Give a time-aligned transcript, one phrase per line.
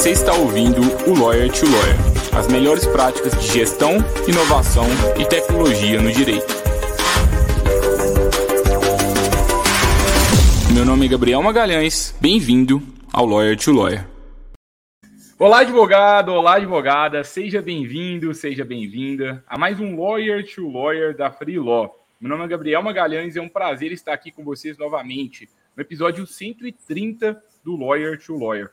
[0.00, 1.94] Você está ouvindo o Lawyer to Lawyer
[2.34, 4.86] as melhores práticas de gestão, inovação
[5.20, 6.54] e tecnologia no direito.
[10.72, 12.82] Meu nome é Gabriel Magalhães, bem-vindo
[13.12, 14.08] ao Lawyer to Lawyer.
[15.38, 21.30] Olá, advogado, olá, advogada, seja bem-vindo, seja bem-vinda a mais um Lawyer to Lawyer da
[21.30, 21.94] Free Law.
[22.18, 25.82] Meu nome é Gabriel Magalhães e é um prazer estar aqui com vocês novamente no
[25.82, 28.70] episódio 130 do Lawyer to Lawyer.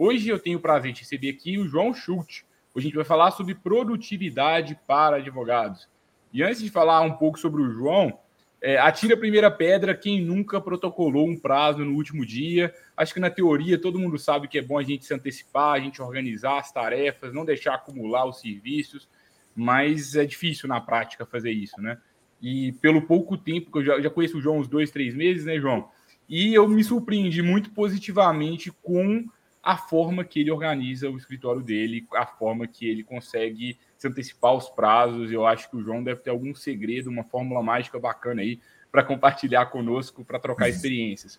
[0.00, 2.44] Hoje eu tenho o prazer de receber aqui o João Schultz.
[2.72, 5.88] Hoje a gente vai falar sobre produtividade para advogados.
[6.32, 8.16] E antes de falar um pouco sobre o João,
[8.62, 12.72] é, atira a primeira pedra quem nunca protocolou um prazo no último dia.
[12.96, 15.80] Acho que na teoria todo mundo sabe que é bom a gente se antecipar, a
[15.80, 19.08] gente organizar as tarefas, não deixar acumular os serviços,
[19.52, 21.98] mas é difícil na prática fazer isso, né?
[22.40, 25.12] E pelo pouco tempo que eu já, eu já conheço o João uns dois, três
[25.12, 25.88] meses, né, João?
[26.28, 29.26] E eu me surpreendi muito positivamente com
[29.68, 34.54] a forma que ele organiza o escritório dele, a forma que ele consegue se antecipar
[34.54, 35.30] os prazos.
[35.30, 38.58] Eu acho que o João deve ter algum segredo, uma fórmula mágica bacana aí
[38.90, 40.70] para compartilhar conosco, para trocar uhum.
[40.70, 41.38] experiências.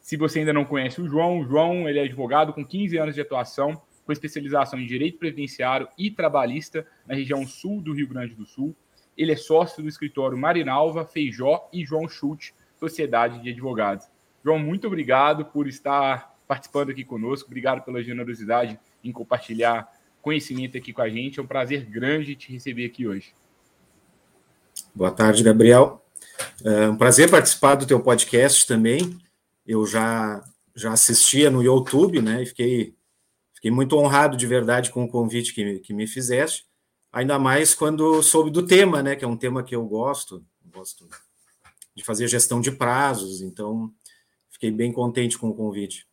[0.00, 3.14] Se você ainda não conhece o João, o João ele é advogado com 15 anos
[3.14, 8.34] de atuação, com especialização em direito previdenciário e trabalhista na região sul do Rio Grande
[8.34, 8.74] do Sul.
[9.18, 14.06] Ele é sócio do escritório Marinalva, Feijó e João Schultz, Sociedade de Advogados.
[14.42, 17.46] João, muito obrigado por estar participando aqui conosco.
[17.46, 19.90] Obrigado pela generosidade em compartilhar
[20.22, 21.38] conhecimento aqui com a gente.
[21.38, 23.32] É um prazer grande te receber aqui hoje.
[24.94, 26.04] Boa tarde, Gabriel.
[26.64, 29.18] É um prazer participar do teu podcast também.
[29.66, 30.42] Eu já
[30.76, 32.42] já assistia no YouTube, né?
[32.42, 32.94] E fiquei,
[33.54, 36.66] fiquei muito honrado de verdade com o convite que, que me fizeste.
[37.10, 39.16] Ainda mais quando soube do tema, né?
[39.16, 41.08] Que é um tema que eu gosto, gosto
[41.94, 43.40] de fazer gestão de prazos.
[43.40, 43.90] Então,
[44.50, 46.06] fiquei bem contente com o convite.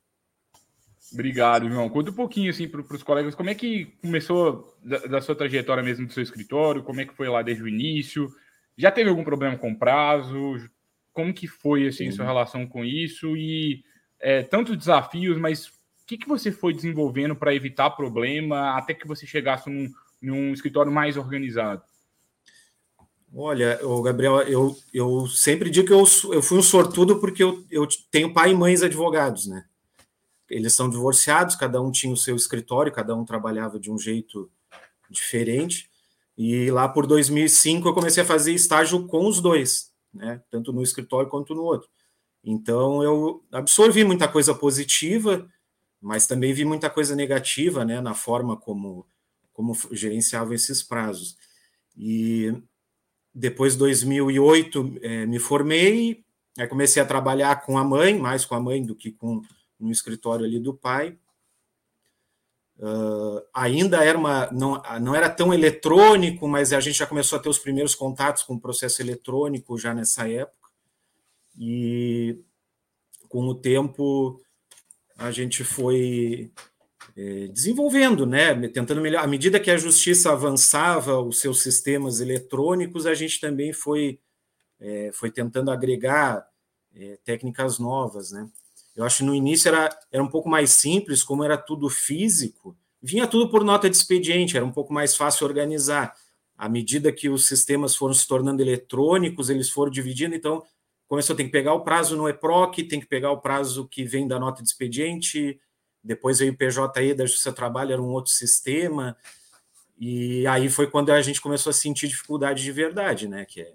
[1.13, 1.90] Obrigado, João.
[1.90, 5.84] Conta um pouquinho assim para os colegas como é que começou da, da, sua trajetória
[5.84, 8.29] mesmo do seu escritório, como é que foi lá desde o início.
[8.75, 10.57] Já teve algum problema com prazo?
[11.12, 13.84] Como que foi assim sua relação com isso e
[14.19, 15.72] é, tantos desafios, mas o
[16.07, 20.91] que, que você foi desenvolvendo para evitar problema até que você chegasse num, num escritório
[20.91, 21.84] mais organizado?
[23.35, 26.03] Olha, Gabriel, eu, eu sempre digo que eu,
[26.34, 29.66] eu fui um sortudo porque eu, eu tenho pai e mães advogados, né?
[30.53, 34.50] Eles são divorciados, cada um tinha o seu escritório, cada um trabalhava de um jeito
[35.09, 35.90] diferente.
[36.38, 40.41] E lá por 2005 eu comecei a fazer estágio com os dois, né?
[40.50, 41.90] Tanto no escritório quanto no outro.
[42.44, 45.47] Então eu absorvi muita coisa positiva,
[46.02, 49.06] mas também vi muita coisa negativa, né, na forma como
[49.53, 51.38] como gerenciavam esses prazos.
[51.96, 52.52] E
[53.34, 56.24] depois de 2008 é, me formei,
[56.58, 59.44] aí comecei a trabalhar com a mãe, mais com a mãe do que com
[59.83, 61.17] no escritório ali do pai.
[62.77, 67.41] Uh, ainda era uma não, não era tão eletrônico, mas a gente já começou a
[67.41, 70.69] ter os primeiros contatos com o processo eletrônico já nessa época.
[71.57, 72.39] E
[73.29, 74.41] com o tempo
[75.17, 76.51] a gente foi
[77.16, 79.23] é, desenvolvendo, né, tentando melhorar.
[79.23, 84.19] À medida que a justiça avançava os seus sistemas eletrônicos, a gente também foi
[84.79, 86.45] é, foi tentando agregar
[86.95, 88.49] é, técnicas novas, né?
[88.95, 92.77] Eu acho que no início era, era um pouco mais simples, como era tudo físico,
[93.01, 96.15] vinha tudo por nota de expediente, era um pouco mais fácil organizar.
[96.57, 100.63] À medida que os sistemas foram se tornando eletrônicos, eles foram dividindo, então
[101.07, 104.03] começou a ter que pegar o prazo no EPROC, tem que pegar o prazo que
[104.03, 105.59] vem da nota de expediente,
[106.03, 109.17] depois veio o PJE da Justiça do Trabalho, era um outro sistema,
[109.97, 113.45] e aí foi quando a gente começou a sentir dificuldade de verdade, né?
[113.45, 113.73] Que é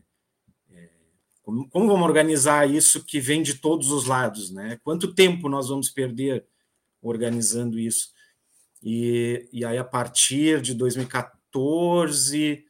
[1.49, 4.51] como, como, vamos organizar isso que vem de todos os lados?
[4.51, 4.79] Né?
[4.85, 6.45] Quanto tempo nós vamos perder
[7.01, 8.11] organizando isso?
[8.83, 12.67] E, e aí, a partir de 2014,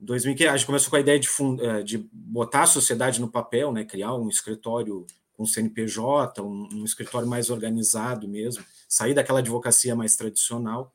[0.00, 1.28] 2015, a gente começou com a ideia de,
[1.60, 3.84] eh, de botar a sociedade no papel, né?
[3.84, 10.16] criar um escritório com CNPJ, um, um escritório mais organizado mesmo, sair daquela advocacia mais
[10.16, 10.92] tradicional.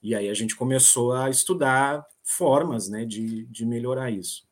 [0.00, 4.46] E aí a gente começou a estudar formas né, de, de melhorar isso.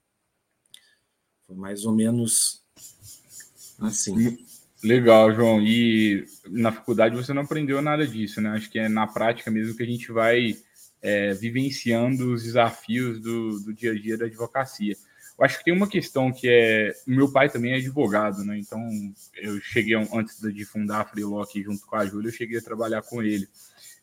[1.52, 2.62] Foi mais ou menos
[3.78, 4.38] assim.
[4.82, 5.60] Legal, João.
[5.60, 8.50] E na faculdade você não aprendeu nada disso, né?
[8.50, 10.56] Acho que é na prática mesmo que a gente vai
[11.02, 14.96] é, vivenciando os desafios do, do dia a dia da advocacia.
[15.38, 16.94] Eu acho que tem uma questão que é.
[17.06, 18.58] Meu pai também é advogado, né?
[18.58, 18.81] Então,
[19.37, 23.02] eu cheguei antes de fundar a Freelock junto com a Júlia, eu cheguei a trabalhar
[23.02, 23.46] com ele.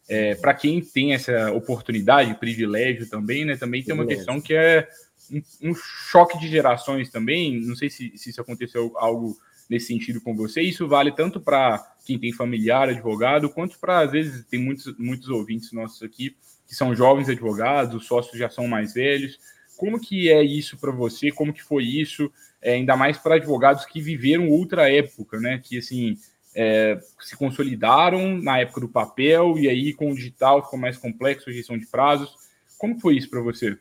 [0.07, 3.55] É, Para quem tem essa oportunidade, privilégio também, né?
[3.57, 4.87] Também tem uma questão que é
[5.31, 7.59] um, um, choque de gerações também.
[7.61, 9.37] Não sei se, se isso aconteceu algo
[9.69, 10.61] nesse sentido com você.
[10.61, 15.29] Isso vale tanto para quem tem familiar advogado, quanto para, às vezes, tem muitos, muitos
[15.29, 16.35] ouvintes nossos aqui
[16.67, 19.39] que são jovens advogados, os sócios já são mais velhos.
[19.75, 21.31] Como que é isso para você?
[21.31, 22.31] Como que foi isso?
[22.61, 25.59] É, ainda mais para advogados que viveram outra época, né?
[25.63, 26.17] Que, assim,
[26.53, 31.49] é, se consolidaram na época do papel e aí com o digital ficou mais complexo
[31.49, 32.35] a gestão de prazos.
[32.77, 33.77] Como foi isso para você?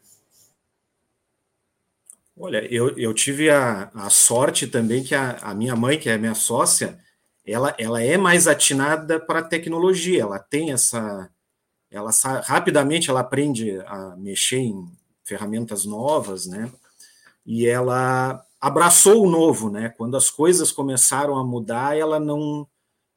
[2.41, 6.17] Olha, eu, eu tive a, a sorte também que a, a minha mãe, que é
[6.17, 6.97] minha sócia,
[7.45, 11.29] ela, ela é mais atinada para a tecnologia, ela tem essa.
[11.91, 12.11] Ela
[12.45, 14.89] rapidamente ela aprende a mexer em
[15.25, 16.71] ferramentas novas, né?
[17.45, 19.89] E ela abraçou o novo, né?
[19.89, 22.69] Quando as coisas começaram a mudar, ela não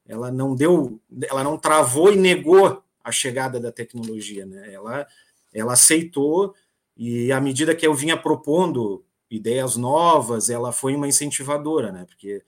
[0.07, 4.73] ela não deu, ela não travou e negou a chegada da tecnologia, né?
[4.73, 5.07] Ela
[5.53, 6.55] ela aceitou
[6.97, 12.05] e à medida que eu vinha propondo ideias novas, ela foi uma incentivadora, né?
[12.05, 12.43] Porque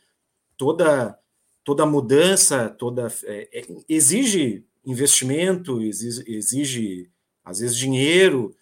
[0.57, 1.17] toda
[1.63, 7.09] toda mudança, toda é, é, exige investimento, exige, exige
[7.43, 8.53] às vezes dinheiro,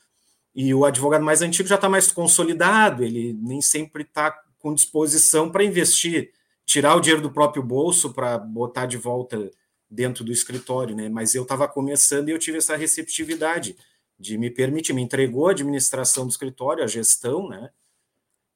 [0.53, 5.49] e o advogado mais antigo já está mais consolidado, ele nem sempre está com disposição
[5.49, 6.31] para investir,
[6.65, 9.49] tirar o dinheiro do próprio bolso para botar de volta
[9.89, 11.09] dentro do escritório, né?
[11.09, 13.75] Mas eu estava começando e eu tive essa receptividade
[14.19, 17.71] de me permitir, me entregou a administração do escritório, a gestão, né?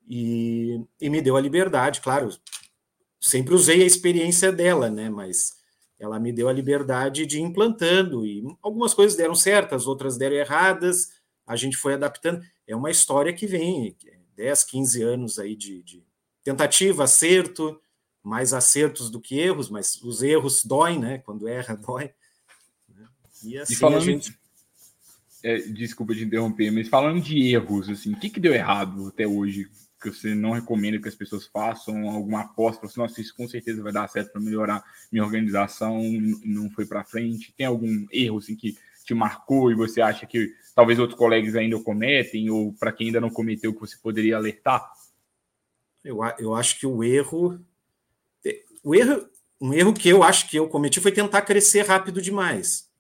[0.08, 2.30] E, e me deu a liberdade, claro.
[3.20, 5.10] Sempre usei a experiência dela, né?
[5.10, 5.58] Mas
[6.00, 10.36] ela me deu a liberdade de ir implantando e algumas coisas deram certas, outras deram
[10.36, 11.10] erradas
[11.46, 12.44] a gente foi adaptando.
[12.68, 13.96] É uma história que vem
[14.36, 16.04] 10, 15 anos aí de, de
[16.44, 17.80] tentativa, acerto,
[18.24, 21.20] mais acertos do que erros, mas os erros doem, né?
[21.20, 22.12] Quando erra, dói.
[23.44, 24.38] E assim e falando, a gente.
[25.44, 29.28] É, desculpa de interromper, mas falando de erros, assim, o que, que deu errado até
[29.28, 29.70] hoje
[30.12, 33.48] que você não recomenda que as pessoas façam alguma aposta para assim, nossa, isso com
[33.48, 36.02] certeza vai dar certo para melhorar minha organização,
[36.44, 37.54] não foi para frente?
[37.58, 41.80] Tem algum erro assim que te marcou e você acha que talvez outros colegas ainda
[41.80, 44.92] cometem, ou para quem ainda não cometeu, que você poderia alertar?
[46.04, 47.60] Eu, eu acho que o erro.
[48.84, 49.28] O erro.
[49.60, 52.92] Um erro que eu acho que eu cometi foi tentar crescer rápido demais.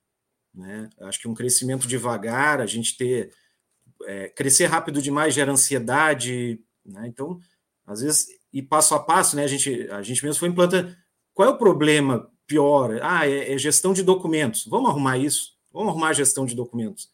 [0.54, 0.90] Né?
[1.02, 3.32] Acho que um crescimento devagar, a gente ter.
[4.04, 6.60] É, crescer rápido demais gera ansiedade.
[6.86, 7.08] Né?
[7.08, 7.40] Então,
[7.86, 9.44] às vezes, e passo a passo, né?
[9.44, 10.96] A gente, a gente mesmo foi implantando.
[11.34, 13.00] Qual é o problema pior?
[13.02, 14.66] Ah, é, é gestão de documentos.
[14.66, 15.56] Vamos arrumar isso.
[15.72, 17.10] Vamos arrumar a gestão de documentos.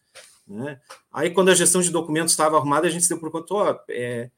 [0.47, 0.79] Né?
[1.11, 3.79] Aí, quando a gestão de documentos estava arrumada, a gente se deu por conta, ó,
[3.89, 4.29] é,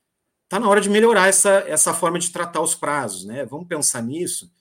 [0.47, 3.45] tá na hora de melhorar essa, essa forma de tratar os prazos, né?
[3.45, 4.51] Vamos pensar nisso.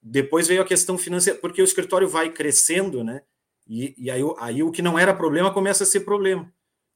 [0.00, 3.22] Depois veio a questão financeira, porque o escritório vai crescendo, né?
[3.66, 6.50] E, e aí, aí o que não era problema começa a ser problema,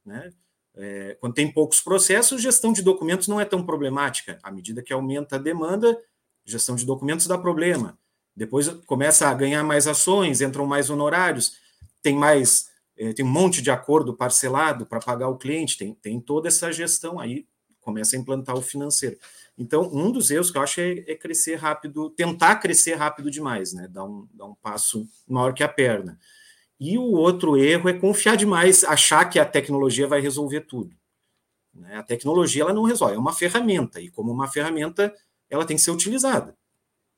[0.05, 0.33] né?
[0.75, 4.39] É, quando tem poucos processos, gestão de documentos não é tão problemática.
[4.43, 5.99] À medida que aumenta a demanda,
[6.45, 7.99] gestão de documentos dá problema.
[8.35, 11.61] Depois começa a ganhar mais ações, entram mais honorários
[12.03, 16.21] tem mais, é, tem um monte de acordo parcelado para pagar o cliente, tem, tem
[16.21, 17.47] toda essa gestão aí,
[17.81, 19.17] começa a implantar o financeiro.
[19.57, 23.73] Então, um dos erros que eu acho é, é crescer rápido, tentar crescer rápido demais,
[23.73, 23.87] né?
[23.89, 26.19] Dar um, dar um passo maior que a perna.
[26.83, 30.97] E o outro erro é confiar demais, achar que a tecnologia vai resolver tudo.
[31.73, 31.97] Né?
[31.97, 35.15] A tecnologia ela não resolve, é uma ferramenta, e como uma ferramenta,
[35.49, 36.57] ela tem que ser utilizada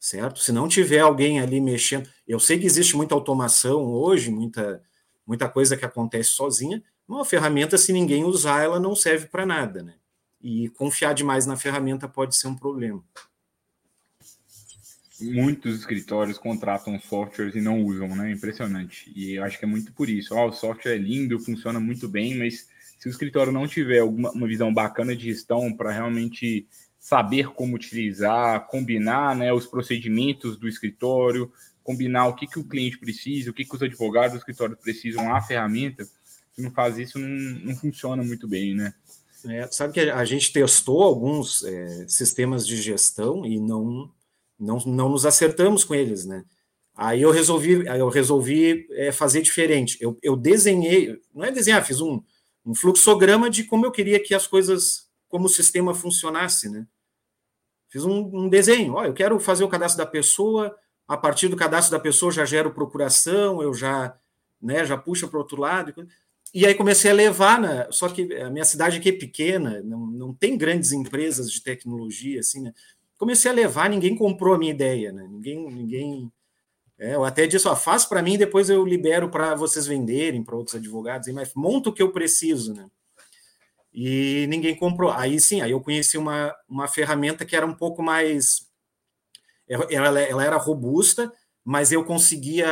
[0.05, 0.41] certo?
[0.41, 4.83] Se não tiver alguém ali mexendo, eu sei que existe muita automação hoje, muita,
[5.27, 9.83] muita coisa que acontece sozinha, uma ferramenta, se ninguém usar, ela não serve para nada,
[9.83, 9.95] né?
[10.43, 13.03] E confiar demais na ferramenta pode ser um problema.
[15.21, 18.33] Muitos escritórios contratam softwares e não usam, né?
[18.33, 19.13] Impressionante.
[19.15, 20.35] E eu acho que é muito por isso.
[20.35, 22.69] Oh, o software é lindo, funciona muito bem, mas
[22.99, 26.67] se o escritório não tiver alguma uma visão bacana de gestão para realmente
[26.99, 31.53] saber como utilizar, combinar né, os procedimentos do escritório,
[31.83, 35.35] combinar o que, que o cliente precisa, o que, que os advogados do escritório precisam,
[35.35, 36.05] a ferramenta.
[36.55, 38.95] Se não faz isso, não, não funciona muito bem, né?
[39.47, 44.11] É, sabe que a gente testou alguns é, sistemas de gestão e não,
[44.59, 46.45] não, não nos acertamos com eles, né?
[46.97, 49.99] Aí eu resolvi, eu resolvi é, fazer diferente.
[50.01, 52.23] Eu, eu desenhei, não é desenhar, fiz um,
[52.65, 56.87] um fluxograma de como eu queria que as coisas, como o sistema funcionasse, né?
[57.89, 58.95] Fiz um, um desenho.
[58.95, 60.75] Ó, eu quero fazer o cadastro da pessoa.
[61.07, 64.17] A partir do cadastro da pessoa já gero procuração, eu já,
[64.61, 65.95] né, já puxa para outro lado.
[66.53, 67.87] E aí comecei a levar, né?
[67.91, 72.41] só que a minha cidade aqui é pequena, não, não tem grandes empresas de tecnologia,
[72.41, 72.73] assim, né?
[73.25, 75.27] Comecei a levar, ninguém comprou a minha ideia, né?
[75.27, 76.33] Ninguém, ninguém.
[76.99, 80.55] É, eu até disse, ó, faz para mim, depois eu libero para vocês venderem para
[80.55, 82.87] outros advogados, mas monta o que eu preciso, né?
[83.95, 85.11] e ninguém comprou.
[85.13, 88.69] Aí sim, aí eu conheci uma, uma ferramenta que era um pouco mais.
[89.69, 91.33] ela, ela era robusta,
[91.65, 92.67] mas eu conseguia,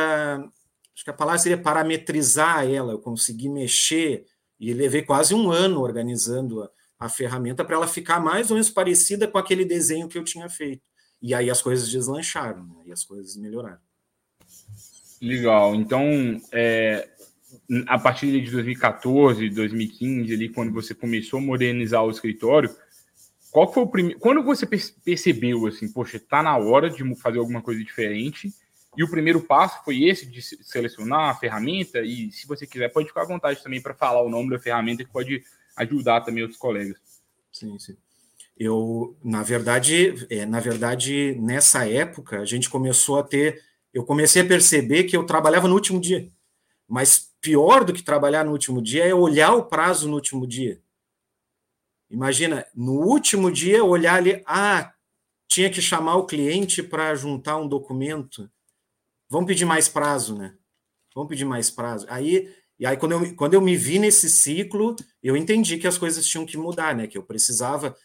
[0.93, 4.25] acho que a palavra seria parametrizar ela, eu consegui mexer
[4.59, 6.69] e levei quase um ano organizando a,
[7.03, 10.49] a ferramenta para ela ficar mais ou menos parecida com aquele desenho que eu tinha
[10.49, 10.81] feito.
[11.21, 12.83] E aí as coisas deslancharam, né?
[12.85, 13.79] e as coisas melhoraram.
[15.21, 15.73] Legal.
[15.75, 17.09] Então, é,
[17.87, 22.75] a partir de 2014, 2015, ali, quando você começou a modernizar o escritório,
[23.51, 24.19] qual foi o primeiro.
[24.19, 28.51] Quando você percebeu assim, poxa, tá na hora de fazer alguma coisa diferente?
[28.97, 32.01] E o primeiro passo foi esse de selecionar a ferramenta.
[32.01, 35.03] E se você quiser, pode ficar à vontade também para falar o nome da ferramenta
[35.03, 35.43] que pode
[35.75, 36.97] ajudar também outros colegas.
[37.51, 37.97] Sim, sim.
[38.57, 43.61] Eu, na verdade, é, na verdade, nessa época, a gente começou a ter
[43.93, 46.27] eu comecei a perceber que eu trabalhava no último dia.
[46.87, 50.81] Mas pior do que trabalhar no último dia é olhar o prazo no último dia.
[52.09, 54.93] Imagina, no último dia, olhar ali, ah,
[55.47, 58.49] tinha que chamar o cliente para juntar um documento.
[59.29, 60.55] Vamos pedir mais prazo, né?
[61.13, 62.07] Vamos pedir mais prazo.
[62.09, 62.51] Aí,
[62.83, 66.25] e aí quando eu, quando eu me vi nesse ciclo, eu entendi que as coisas
[66.25, 67.07] tinham que mudar, né?
[67.07, 67.95] Que eu precisava.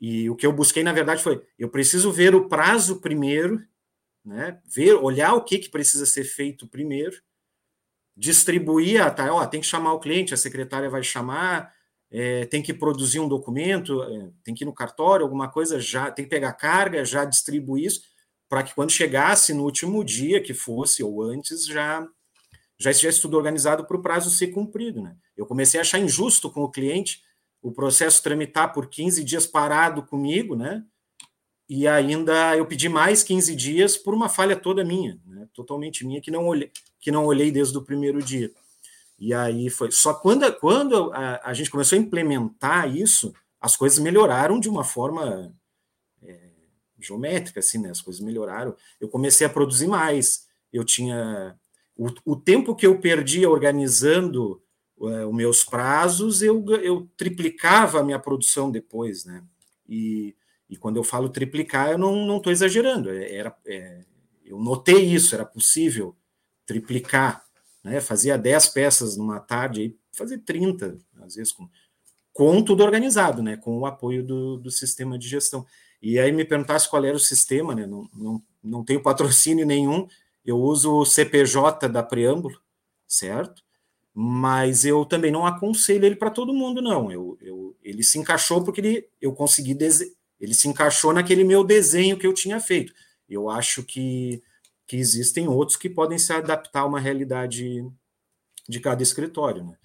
[0.00, 3.60] E o que eu busquei, na verdade, foi: eu preciso ver o prazo primeiro
[4.26, 4.60] né?
[4.66, 7.16] Ver, olhar o que, que precisa ser feito primeiro,
[8.16, 11.72] distribuir a tá, ó, tem que chamar o cliente, a secretária vai chamar,
[12.10, 16.10] é, tem que produzir um documento, é, tem que ir no cartório, alguma coisa, já
[16.10, 18.02] tem que pegar carga, já distribuir isso,
[18.48, 22.06] para que quando chegasse no último dia que fosse, ou antes, já
[22.78, 25.02] já estivesse tudo organizado para o prazo ser cumprido.
[25.02, 25.16] Né?
[25.36, 27.22] Eu comecei a achar injusto com o cliente
[27.62, 30.84] o processo tramitar por 15 dias parado comigo, né?
[31.68, 35.48] e ainda eu pedi mais 15 dias por uma falha toda minha, né?
[35.52, 38.52] totalmente minha, que não olhei, que não olhei desde o primeiro dia.
[39.18, 39.90] E aí foi.
[39.90, 44.84] Só quando, quando a, a gente começou a implementar isso, as coisas melhoraram de uma
[44.84, 45.54] forma
[46.22, 46.50] é,
[47.00, 47.90] geométrica, assim, né?
[47.90, 48.76] As coisas melhoraram.
[49.00, 50.46] Eu comecei a produzir mais.
[50.72, 51.58] Eu tinha.
[51.96, 54.62] O, o tempo que eu perdia organizando
[55.00, 59.42] é, os meus prazos, eu, eu triplicava a minha produção depois, né?
[59.88, 60.36] E
[60.68, 63.10] e quando eu falo triplicar, eu não estou exagerando.
[63.10, 64.04] É, era, é,
[64.44, 66.16] eu notei isso, era possível
[66.66, 67.44] triplicar.
[67.82, 68.00] Né?
[68.00, 71.68] Fazia 10 peças numa tarde, aí fazer 30, às vezes, com,
[72.32, 73.56] com tudo organizado, né?
[73.56, 75.64] com o apoio do, do sistema de gestão.
[76.02, 77.86] E aí me perguntasse qual era o sistema, né?
[77.86, 80.08] não, não, não tenho patrocínio nenhum,
[80.46, 82.58] eu uso o CPJ da Preâmbulo,
[83.06, 83.62] certo?
[84.14, 87.10] Mas eu também não aconselho ele para todo mundo, não.
[87.10, 89.76] Eu, eu, ele se encaixou porque ele, eu consegui
[90.40, 92.94] ele se encaixou naquele meu desenho que eu tinha feito.
[93.28, 94.40] Eu acho que,
[94.86, 97.84] que existem outros que podem se adaptar a uma realidade
[98.68, 99.64] de cada escritório.
[99.64, 99.76] Né?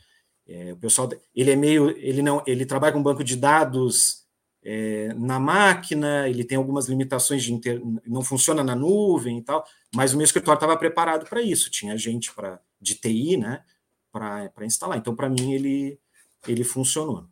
[0.47, 4.20] É, o pessoal, ele é meio, ele não, ele trabalha com banco de dados
[4.63, 9.65] é, na máquina, ele tem algumas limitações de inter, não funciona na nuvem e tal,
[9.93, 13.63] mas o meu escritório estava preparado para isso, tinha gente para de TI, né,
[14.11, 14.97] para instalar.
[14.97, 15.99] Então, para mim, ele
[16.47, 17.27] ele funcionou.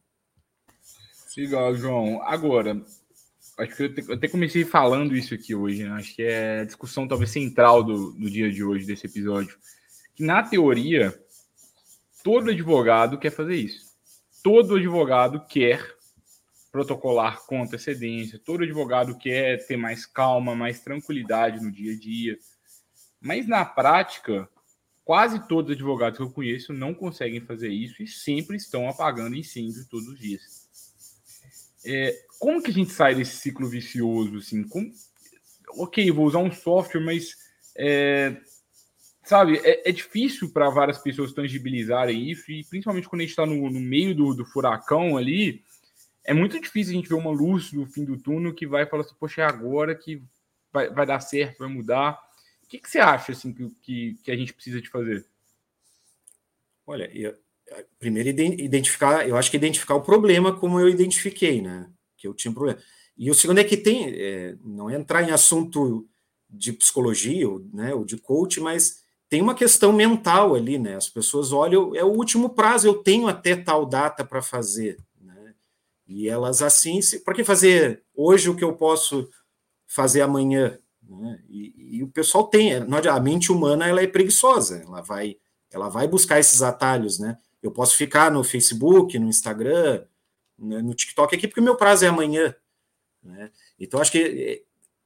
[1.36, 2.22] Legal, João.
[2.24, 2.84] Agora,
[3.58, 5.92] acho que eu até comecei falando isso aqui hoje, né?
[5.92, 9.58] acho que é a discussão talvez central do, do dia de hoje, desse episódio.
[10.16, 11.18] Que na teoria,
[12.24, 13.90] todo advogado quer fazer isso.
[14.44, 15.98] Todo advogado quer
[16.72, 22.38] protocolar com antecedência, todo advogado quer ter mais calma, mais tranquilidade no dia a dia.
[23.20, 24.48] Mas na prática,
[25.04, 29.36] quase todos os advogados que eu conheço não conseguem fazer isso e sempre estão apagando
[29.36, 30.70] incêndio todos os dias.
[31.86, 34.38] É, como que a gente sai desse ciclo vicioso?
[34.38, 34.64] Assim?
[34.64, 34.92] Como...
[35.78, 37.36] Ok, vou usar um software, mas
[37.76, 38.38] é,
[39.24, 43.46] sabe, é, é difícil para várias pessoas tangibilizarem isso, e principalmente quando a gente está
[43.46, 45.64] no, no, meio do, do, furacão ali,
[46.24, 49.04] é muito difícil a gente ver uma luz no fim do túnel que vai falar
[49.04, 50.22] assim, poxa, é agora que
[50.72, 52.20] vai, vai dar certo, vai mudar.
[52.64, 55.26] O que, que você acha assim, que, que, que a gente precisa de fazer?
[56.86, 57.36] Olha, eu,
[58.00, 61.90] primeiro identificar, eu acho que identificar o problema como eu identifiquei, né?
[62.18, 62.80] Que eu tinha um problema.
[63.18, 66.08] E o segundo é que tem, é, não é entrar em assunto
[66.50, 70.96] de psicologia, ou, né, ou de coach, mas tem uma questão mental ali, né?
[70.96, 74.98] As pessoas olham, é o último prazo, eu tenho até tal data para fazer?
[76.10, 79.30] E elas assim, para que fazer hoje o que eu posso
[79.86, 80.80] fazer amanhã?
[81.08, 81.40] Né?
[81.48, 85.38] E, e o pessoal tem, a mente humana ela é preguiçosa, ela vai,
[85.72, 87.38] ela vai buscar esses atalhos, né?
[87.62, 90.04] Eu posso ficar no Facebook, no Instagram,
[90.58, 92.56] né, no TikTok aqui, porque o meu prazo é amanhã.
[93.22, 93.52] Né?
[93.80, 94.64] Então, acho que eh,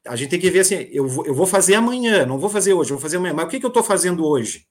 [0.10, 2.74] a gente tem que ver assim: eu vou, eu vou fazer amanhã, não vou fazer
[2.74, 3.34] hoje, vou fazer amanhã.
[3.34, 4.68] Mas o que, que eu estou fazendo hoje?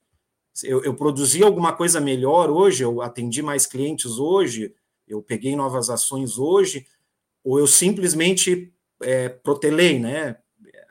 [0.62, 4.75] Eu, eu, produzi alguma coisa melhor hoje, eu atendi mais clientes hoje,
[5.12, 6.87] eu peguei novas ações hoje,
[7.45, 10.37] ou eu simplesmente é, protelei, né?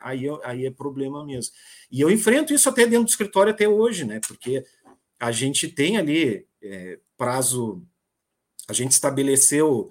[0.02, 1.54] aí, aí é problema mesmo.
[1.90, 4.20] E eu enfrento isso até dentro do escritório até hoje, né?
[4.26, 4.64] Porque
[5.18, 7.82] a gente tem ali é, prazo,
[8.68, 9.90] a gente estabeleceu.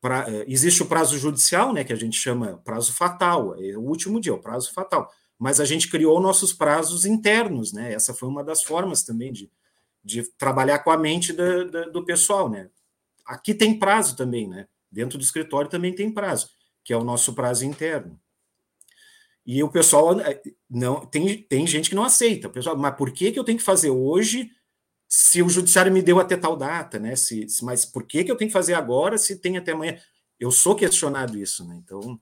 [0.00, 3.82] Pra, é, existe o prazo judicial, né, que a gente chama prazo fatal, é o
[3.82, 5.08] último dia, o prazo fatal.
[5.38, 7.92] Mas a gente criou nossos prazos internos, né?
[7.92, 9.50] Essa foi uma das formas também de,
[10.04, 12.68] de trabalhar com a mente da, da, do pessoal, né?
[13.24, 14.66] Aqui tem prazo também, né?
[14.90, 16.50] Dentro do escritório também tem prazo,
[16.84, 18.20] que é o nosso prazo interno.
[19.44, 22.48] E o pessoal é, não tem, tem gente que não aceita.
[22.48, 24.50] O pessoal, mas por que, que eu tenho que fazer hoje
[25.08, 27.16] se o judiciário me deu até tal data, né?
[27.16, 29.98] Se, mas por que, que eu tenho que fazer agora se tem até amanhã?
[30.38, 31.80] Eu sou questionado isso, né?
[31.84, 32.18] Então,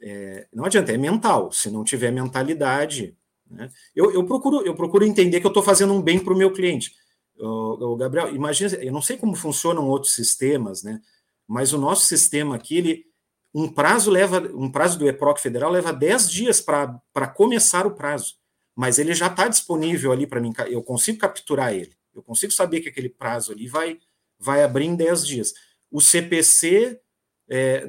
[0.00, 1.50] é, não adianta, é mental.
[1.50, 3.16] Se não tiver mentalidade,
[3.50, 3.70] né?
[3.96, 6.52] eu, eu, procuro, eu procuro entender que eu estou fazendo um bem para o meu
[6.52, 6.94] cliente.
[7.40, 11.00] O, Gabriel, imagina, eu não sei como funcionam outros sistemas, né?
[11.46, 13.04] Mas o nosso sistema aqui, ele,
[13.54, 17.00] um prazo leva, um prazo do EPROC federal leva 10 dias para
[17.34, 18.34] começar o prazo,
[18.76, 22.80] mas ele já está disponível ali para mim, eu consigo capturar ele, eu consigo saber
[22.80, 23.98] que aquele prazo ali vai,
[24.38, 25.54] vai abrir em 10 dias.
[25.90, 27.00] O CPC,
[27.48, 27.86] é,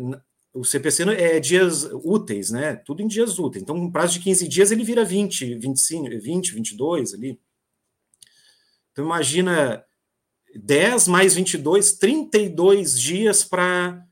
[0.54, 2.76] o CPC é dias úteis, né?
[2.76, 3.62] Tudo em dias úteis.
[3.62, 7.40] Então, um prazo de 15 dias ele vira 20, 25, 20, 22 ali.
[8.92, 9.84] Então, imagina
[10.56, 14.06] 10 mais 22, 32 dias para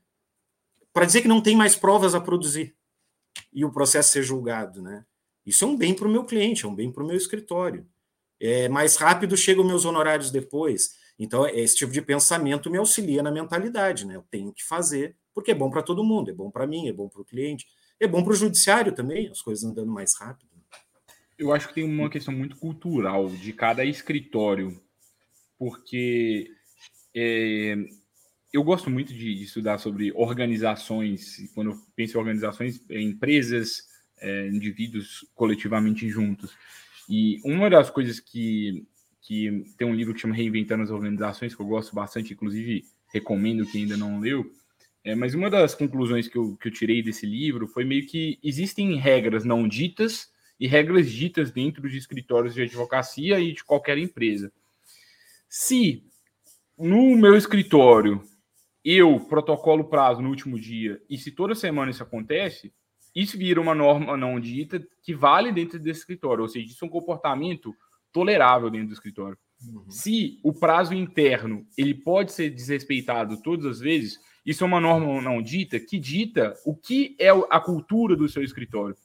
[1.06, 2.76] dizer que não tem mais provas a produzir
[3.52, 5.04] e o processo ser julgado, né?
[5.44, 7.86] Isso é um bem para o meu cliente, é um bem para o meu escritório.
[8.40, 10.96] É mais rápido chegam meus honorários depois.
[11.18, 14.16] Então, esse tipo de pensamento me auxilia na mentalidade, né?
[14.16, 16.92] Eu tenho que fazer porque é bom para todo mundo, é bom para mim, é
[16.92, 17.66] bom para o cliente,
[17.98, 20.47] é bom para o judiciário também, as coisas andando mais rápido.
[21.38, 24.80] Eu acho que tem uma questão muito cultural de cada escritório,
[25.56, 26.50] porque
[27.14, 27.76] é,
[28.52, 33.84] eu gosto muito de, de, estudar sobre organizações, quando eu penso em organizações, é, empresas,
[34.20, 36.56] é, indivíduos coletivamente juntos.
[37.08, 38.84] E uma das coisas que,
[39.20, 43.64] que tem um livro que chama Reinventando as Organizações, que eu gosto bastante, inclusive recomendo
[43.64, 44.50] quem ainda não leu,
[45.04, 48.38] é, mas uma das conclusões que eu, que eu tirei desse livro foi meio que
[48.42, 53.98] existem regras não ditas e regras ditas dentro de escritórios de advocacia e de qualquer
[53.98, 54.52] empresa.
[55.48, 56.04] Se
[56.76, 58.22] no meu escritório
[58.84, 62.72] eu protocolo prazo no último dia e se toda semana isso acontece,
[63.14, 66.88] isso vira uma norma não dita que vale dentro desse escritório, ou seja, isso é
[66.88, 67.74] um comportamento
[68.12, 69.38] tolerável dentro do escritório.
[69.60, 69.90] Uhum.
[69.90, 75.20] Se o prazo interno ele pode ser desrespeitado todas as vezes, isso é uma norma
[75.20, 78.96] não dita que dita o que é a cultura do seu escritório.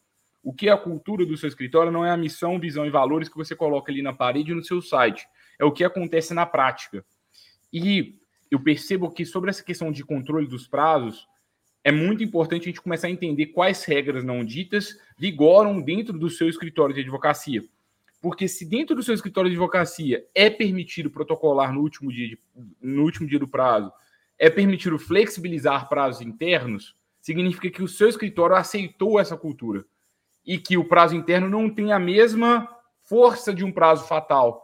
[0.43, 3.29] O que é a cultura do seu escritório não é a missão, visão e valores
[3.29, 5.25] que você coloca ali na parede no seu site.
[5.57, 7.05] É o que acontece na prática.
[7.71, 8.19] E
[8.51, 11.25] eu percebo que sobre essa questão de controle dos prazos,
[11.81, 16.29] é muito importante a gente começar a entender quais regras não ditas vigoram dentro do
[16.29, 17.63] seu escritório de advocacia.
[18.21, 22.39] Porque se dentro do seu escritório de advocacia é permitido protocolar no último dia, de,
[22.81, 23.91] no último dia do prazo,
[24.37, 29.85] é permitir flexibilizar prazos internos, significa que o seu escritório aceitou essa cultura
[30.45, 32.67] e que o prazo interno não tem a mesma
[33.03, 34.61] força de um prazo fatal.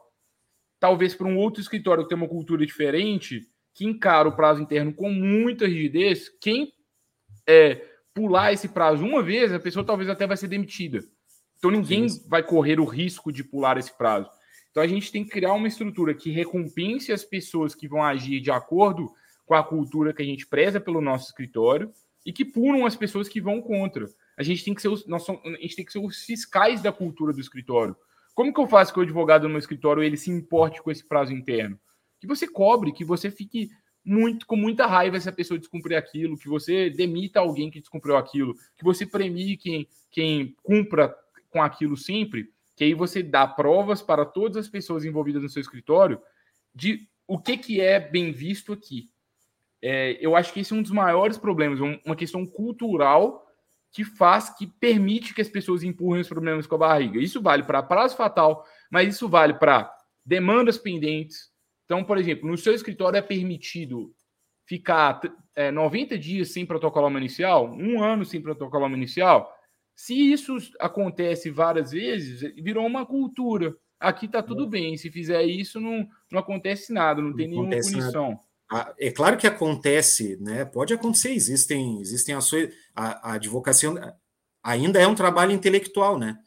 [0.80, 3.42] Talvez para um outro escritório que tem uma cultura diferente,
[3.74, 6.74] que encara o prazo interno com muita rigidez, quem
[7.48, 11.00] é, pular esse prazo uma vez, a pessoa talvez até vai ser demitida.
[11.58, 12.26] Então ninguém Sim.
[12.28, 14.30] vai correr o risco de pular esse prazo.
[14.72, 18.40] Então a gente tem que criar uma estrutura que recompense as pessoas que vão agir
[18.40, 19.12] de acordo
[19.46, 21.92] com a cultura que a gente preza pelo nosso escritório
[22.26, 24.06] e que punam as pessoas que vão contra.
[24.40, 26.82] A gente tem que ser os, nós somos, a gente tem que ser os fiscais
[26.82, 27.94] da cultura do escritório.
[28.34, 31.06] Como que eu faço que o advogado no meu escritório ele se importe com esse
[31.06, 31.78] prazo interno?
[32.22, 33.70] Que você cobre, que você fique
[34.02, 38.16] muito com muita raiva se a pessoa descumprir aquilo, que você demita alguém que descumpriu
[38.16, 41.14] aquilo, que você premie quem, quem cumpra
[41.50, 45.60] com aquilo sempre, que aí você dá provas para todas as pessoas envolvidas no seu
[45.60, 46.18] escritório
[46.74, 49.10] de o que, que é bem visto aqui.
[49.82, 53.49] É, eu acho que esse é um dos maiores problemas, uma questão cultural
[53.92, 57.20] que faz, que permite que as pessoas empurrem os problemas com a barriga.
[57.20, 59.92] Isso vale para prazo fatal, mas isso vale para
[60.26, 61.50] demandas pendentes.
[61.86, 64.14] Então, por exemplo, no seu escritório é permitido
[64.66, 65.20] ficar
[65.56, 69.52] é, 90 dias sem protocolo inicial, um ano sem protocolo inicial.
[69.96, 73.76] Se isso acontece várias vezes, virou uma cultura.
[74.00, 74.68] Aqui está tudo é.
[74.68, 74.98] bem.
[74.98, 78.30] Se fizer isso, não, não acontece nada, não, não tem nenhuma punição.
[78.30, 78.42] Nada.
[79.00, 80.64] É claro que acontece, né?
[80.64, 82.72] Pode acontecer, existem, existem ações.
[82.96, 83.90] A, a advocacia
[84.62, 86.38] ainda é um trabalho intelectual, né?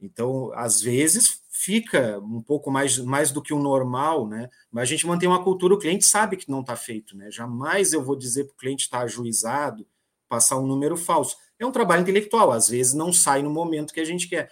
[0.00, 4.48] Então, às vezes fica um pouco mais, mais do que o normal, né?
[4.70, 7.30] Mas a gente mantém uma cultura, o cliente sabe que não está feito, né?
[7.30, 9.86] Jamais eu vou dizer para o cliente estar tá ajuizado,
[10.28, 11.36] passar um número falso.
[11.58, 14.48] É um trabalho intelectual, às vezes não sai no momento que a gente quer.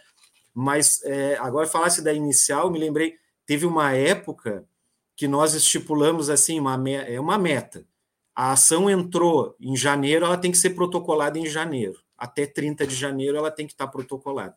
[0.52, 3.14] Mas é, agora falasse da inicial, me lembrei,
[3.46, 4.66] teve uma época
[5.16, 7.84] que nós estipulamos assim uma, é uma meta.
[8.34, 11.98] A ação entrou em janeiro, ela tem que ser protocolada em janeiro.
[12.18, 14.54] Até 30 de janeiro ela tem que estar protocolada.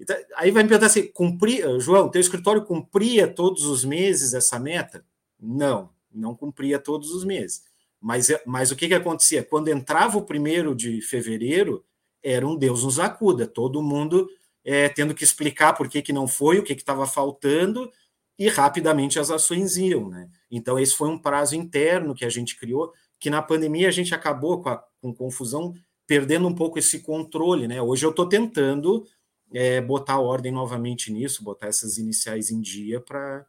[0.00, 4.58] Então, aí vai me perguntar assim, cumprir, João, teu escritório cumpria todos os meses essa
[4.58, 5.04] meta?
[5.38, 7.62] Não, não cumpria todos os meses.
[8.00, 9.42] Mas, mas o que, que acontecia?
[9.42, 11.84] Quando entrava o primeiro de fevereiro,
[12.22, 14.28] era um Deus nos acuda, todo mundo
[14.64, 17.90] é, tendo que explicar por que, que não foi, o que estava faltando,
[18.38, 20.08] e rapidamente as ações iam.
[20.08, 20.28] Né?
[20.50, 24.14] Então, esse foi um prazo interno que a gente criou, que na pandemia a gente
[24.14, 25.74] acabou com, a, com confusão,
[26.06, 27.66] perdendo um pouco esse controle.
[27.68, 27.80] Né?
[27.80, 29.06] Hoje eu estou tentando
[29.52, 33.46] é, botar ordem novamente nisso, botar essas iniciais em dia para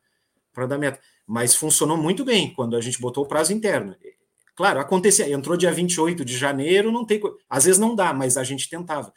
[0.67, 0.99] dar meta.
[1.25, 3.95] Mas funcionou muito bem quando a gente botou o prazo interno.
[4.55, 7.19] Claro, acontecia, entrou dia 28 de janeiro, não tem.
[7.49, 9.11] Às vezes não dá, mas a gente tentava.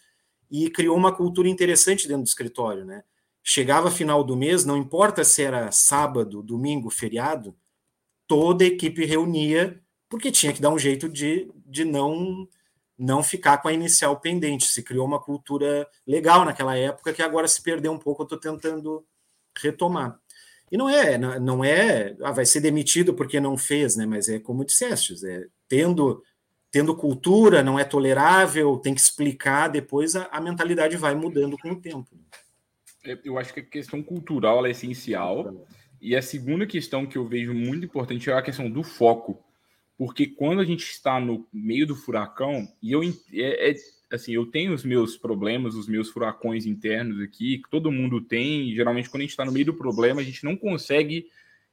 [0.50, 3.04] E criou uma cultura interessante dentro do escritório, né?
[3.50, 7.56] Chegava final do mês, não importa se era sábado, domingo, feriado,
[8.26, 12.46] toda a equipe reunia, porque tinha que dar um jeito de, de não
[12.98, 14.66] não ficar com a inicial pendente.
[14.66, 18.20] Se criou uma cultura legal naquela época que agora se perdeu um pouco.
[18.20, 19.02] Eu estou tentando
[19.56, 20.20] retomar.
[20.70, 24.04] E não é, não é, ah, vai ser demitido porque não fez, né?
[24.04, 26.22] Mas é como disseste, é tendo
[26.70, 31.70] tendo cultura, não é tolerável, tem que explicar, depois a, a mentalidade vai mudando com
[31.70, 32.10] o tempo.
[33.04, 35.66] É, eu acho que a questão cultural é essencial.
[36.00, 39.44] E a segunda questão que eu vejo muito importante é a questão do foco
[39.98, 43.74] porque quando a gente está no meio do furacão, e eu é, é,
[44.12, 48.70] assim, eu tenho os meus problemas, os meus furacões internos aqui, que todo mundo tem,
[48.70, 51.26] e geralmente quando a gente está no meio do problema, a gente não consegue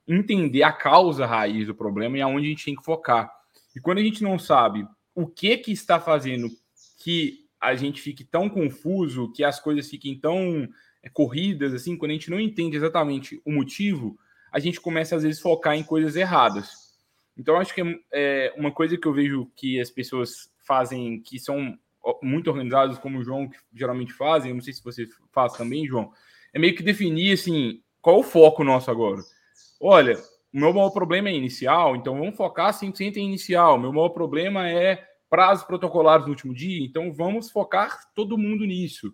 [0.08, 3.32] entender a causa raiz do problema e aonde a gente tem que focar.
[3.76, 6.50] E quando a gente não sabe o que que está fazendo
[7.04, 10.68] que a gente fique tão confuso, que as coisas fiquem tão
[11.14, 14.18] corridas assim, quando a gente não entende exatamente o motivo,
[14.52, 16.86] a gente começa às vezes a focar em coisas erradas.
[17.38, 21.38] Então, acho que é, é uma coisa que eu vejo que as pessoas fazem, que
[21.38, 21.78] são
[22.22, 26.12] muito organizadas, como o João geralmente fazem, não sei se você faz também, João,
[26.54, 29.22] é meio que definir, assim, qual o foco nosso agora.
[29.82, 30.18] Olha,
[30.54, 33.78] o meu maior problema é inicial, então vamos focar 100% em inicial.
[33.78, 39.14] Meu maior problema é prazos protocolares no último dia, então vamos focar todo mundo nisso.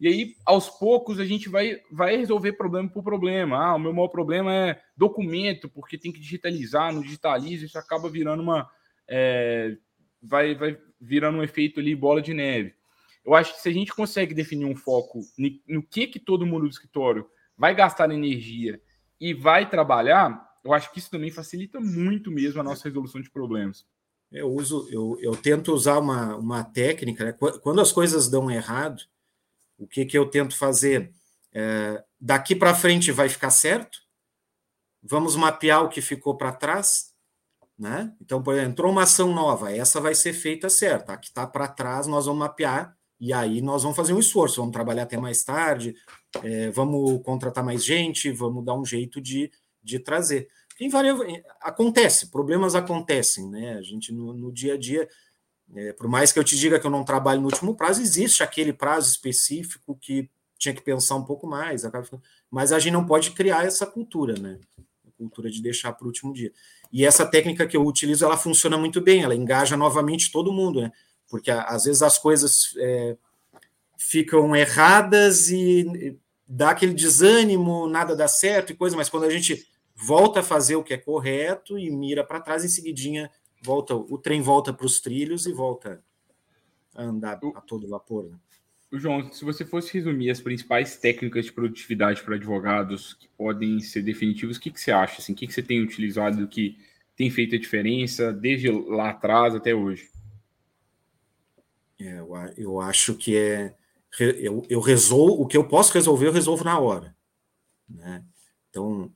[0.00, 3.56] E aí, aos poucos, a gente vai, vai resolver problema por problema.
[3.56, 8.08] Ah, o meu maior problema é documento, porque tem que digitalizar, não digitaliza, isso acaba
[8.10, 8.68] virando uma.
[9.08, 9.76] É,
[10.22, 12.74] vai, vai virando um efeito ali, bola de neve.
[13.24, 15.20] Eu acho que se a gente consegue definir um foco
[15.66, 17.26] no que, que todo mundo do escritório
[17.56, 18.80] vai gastar energia
[19.20, 23.30] e vai trabalhar, eu acho que isso também facilita muito mesmo a nossa resolução de
[23.30, 23.86] problemas.
[24.30, 27.32] Eu uso, eu, eu tento usar uma, uma técnica, né?
[27.32, 29.02] quando as coisas dão errado,
[29.78, 31.12] o que, que eu tento fazer?
[31.52, 33.98] É, daqui para frente vai ficar certo?
[35.02, 37.12] Vamos mapear o que ficou para trás?
[37.78, 38.12] Né?
[38.20, 41.12] Então, por exemplo, entrou uma ação nova, essa vai ser feita certa.
[41.12, 44.56] A que está para trás, nós vamos mapear e aí nós vamos fazer um esforço,
[44.56, 45.94] vamos trabalhar até mais tarde,
[46.42, 49.50] é, vamos contratar mais gente, vamos dar um jeito de,
[49.82, 50.48] de trazer.
[51.60, 53.74] acontece, problemas acontecem, né?
[53.74, 55.08] A gente no, no dia a dia
[55.74, 58.42] é, por mais que eu te diga que eu não trabalho no último prazo, existe
[58.42, 61.82] aquele prazo específico que tinha que pensar um pouco mais,
[62.50, 64.58] mas a gente não pode criar essa cultura, né?
[65.06, 66.52] A cultura de deixar para o último dia.
[66.92, 70.80] E essa técnica que eu utilizo, ela funciona muito bem, ela engaja novamente todo mundo,
[70.80, 70.92] né?
[71.28, 73.16] Porque às vezes as coisas é,
[73.98, 79.66] ficam erradas e dá aquele desânimo, nada dá certo e coisa, mas quando a gente
[79.94, 83.30] volta a fazer o que é correto e mira para trás, em seguidinha
[83.64, 86.02] volta, o trem volta para os trilhos e volta
[86.94, 88.24] a andar a todo vapor.
[88.30, 88.38] Né?
[88.92, 94.02] João, se você fosse resumir as principais técnicas de produtividade para advogados que podem ser
[94.02, 95.20] definitivas, o que, que você acha?
[95.20, 96.78] Assim, o que, que você tem utilizado que
[97.16, 100.10] tem feito a diferença desde lá atrás até hoje?
[101.98, 103.74] É, eu, eu acho que é.
[104.18, 107.16] Eu, eu resolvo o que eu posso resolver, eu resolvo na hora.
[107.88, 108.24] Né?
[108.70, 109.12] Então,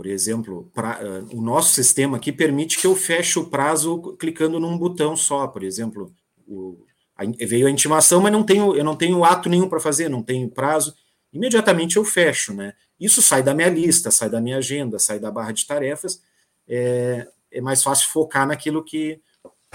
[0.00, 4.58] por exemplo, pra, uh, o nosso sistema aqui permite que eu feche o prazo clicando
[4.58, 5.46] num botão só.
[5.46, 6.10] Por exemplo,
[6.48, 10.08] o, a, veio a intimação, mas não tenho, eu não tenho ato nenhum para fazer,
[10.08, 10.94] não tenho prazo.
[11.30, 12.72] Imediatamente eu fecho, né?
[12.98, 16.22] Isso sai da minha lista, sai da minha agenda, sai da barra de tarefas.
[16.66, 19.20] É, é mais fácil focar naquilo que,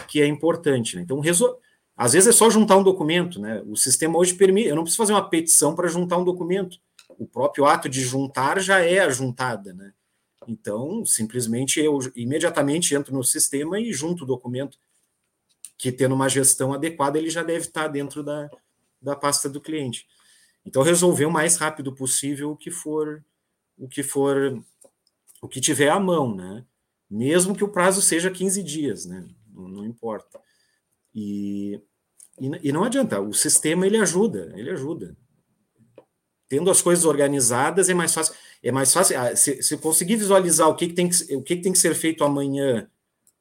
[0.07, 0.95] que é importante.
[0.95, 1.03] Né?
[1.03, 1.59] Então, resol...
[1.95, 3.61] às vezes é só juntar um documento, né?
[3.67, 4.69] O sistema hoje permite.
[4.69, 6.79] Eu não preciso fazer uma petição para juntar um documento.
[7.09, 9.93] O próprio ato de juntar já é a juntada, né?
[10.47, 14.77] Então, simplesmente eu imediatamente entro no sistema e junto o documento.
[15.77, 18.49] que tendo uma gestão adequada, ele já deve estar dentro da,
[19.01, 20.07] da pasta do cliente.
[20.65, 23.23] Então, resolver o mais rápido possível o que for,
[23.77, 24.63] o que for,
[25.41, 26.65] o que tiver à mão, né?
[27.09, 29.27] Mesmo que o prazo seja 15 dias, né?
[29.53, 30.39] Não, não importa.
[31.13, 31.79] E,
[32.39, 35.15] e, e, não adianta, o sistema ele ajuda, ele ajuda.
[36.47, 38.35] Tendo as coisas organizadas é mais fácil.
[38.61, 39.19] É mais fácil.
[39.19, 41.71] Ah, se, se eu conseguir visualizar o que, que tem que, o que, que tem
[41.71, 42.89] que ser feito amanhã,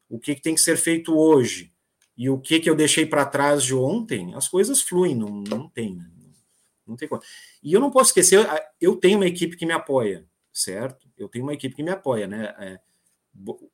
[0.09, 1.73] o que, que tem que ser feito hoje
[2.17, 5.69] e o que, que eu deixei para trás de ontem, as coisas fluem, não, não
[5.69, 6.07] tem, né?
[6.87, 7.23] não tem como.
[7.63, 8.47] E eu não posso esquecer,
[8.81, 11.09] eu tenho uma equipe que me apoia, certo?
[11.17, 12.55] Eu tenho uma equipe que me apoia, né?
[12.59, 12.81] É,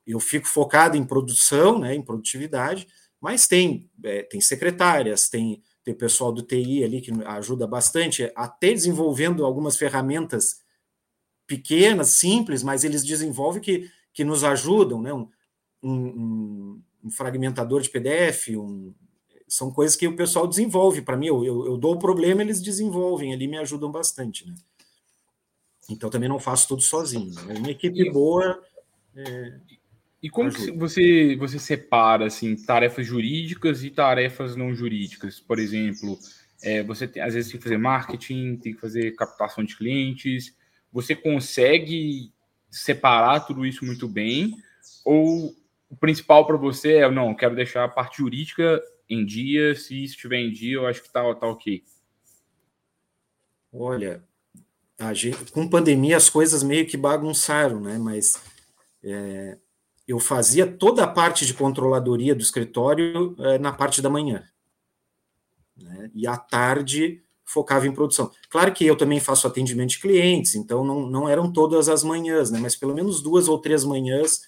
[0.07, 2.87] eu fico focado em produção, né, em produtividade,
[3.21, 8.73] mas tem, é, tem secretárias, tem, tem pessoal do TI ali que ajuda bastante, até
[8.73, 10.63] desenvolvendo algumas ferramentas
[11.47, 15.13] pequenas, simples, mas eles desenvolvem que, que nos ajudam, né?
[15.13, 15.29] Um,
[15.83, 18.95] um, um fragmentador de PDF, um,
[19.49, 21.27] são coisas que o pessoal desenvolve para mim.
[21.27, 24.55] Eu, eu, eu, dou o problema, eles desenvolvem ali, me ajudam bastante, né?
[25.89, 27.35] Então também não faço tudo sozinho.
[27.47, 27.55] Né?
[27.55, 28.63] Minha equipe boa.
[29.17, 29.59] É,
[30.23, 35.41] e como você, você separa assim, tarefas jurídicas e tarefas não jurídicas?
[35.41, 36.19] Por exemplo,
[36.63, 40.55] é, você tem, às vezes tem que fazer marketing, tem que fazer captação de clientes.
[40.93, 42.33] Você consegue
[42.71, 44.55] separar tudo isso muito bem?
[45.05, 45.55] Ou
[45.89, 50.39] o principal para você é, não, quero deixar a parte jurídica em dia, se estiver
[50.39, 51.83] em dia, eu acho que tá, tá ok.
[53.73, 54.23] Olha,
[55.15, 57.99] gente, com pandemia as coisas meio que bagunçaram, né?
[57.99, 58.41] Mas
[59.03, 59.59] é,
[60.11, 64.43] eu fazia toda a parte de controladoria do escritório é, na parte da manhã.
[65.77, 66.11] Né?
[66.13, 68.31] E à tarde focava em produção.
[68.49, 72.51] Claro que eu também faço atendimento de clientes, então não, não eram todas as manhãs,
[72.51, 72.59] né?
[72.61, 74.43] Mas pelo menos duas ou três manhãs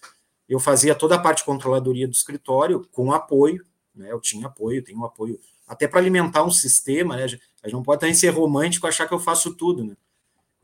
[0.48, 4.11] eu fazia toda a parte de controladoria do escritório com apoio, né?
[4.11, 7.25] Eu tinha apoio, tenho apoio, até para alimentar um sistema, né?
[7.25, 9.96] A gente não pode também ser romântico achar que eu faço tudo, né?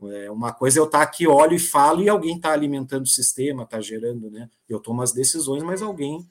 [0.01, 3.03] É, uma coisa é eu estar tá aqui, olho e falo, e alguém está alimentando
[3.03, 4.49] o sistema, está gerando, né?
[4.67, 6.25] Eu tomo as decisões, mas alguém.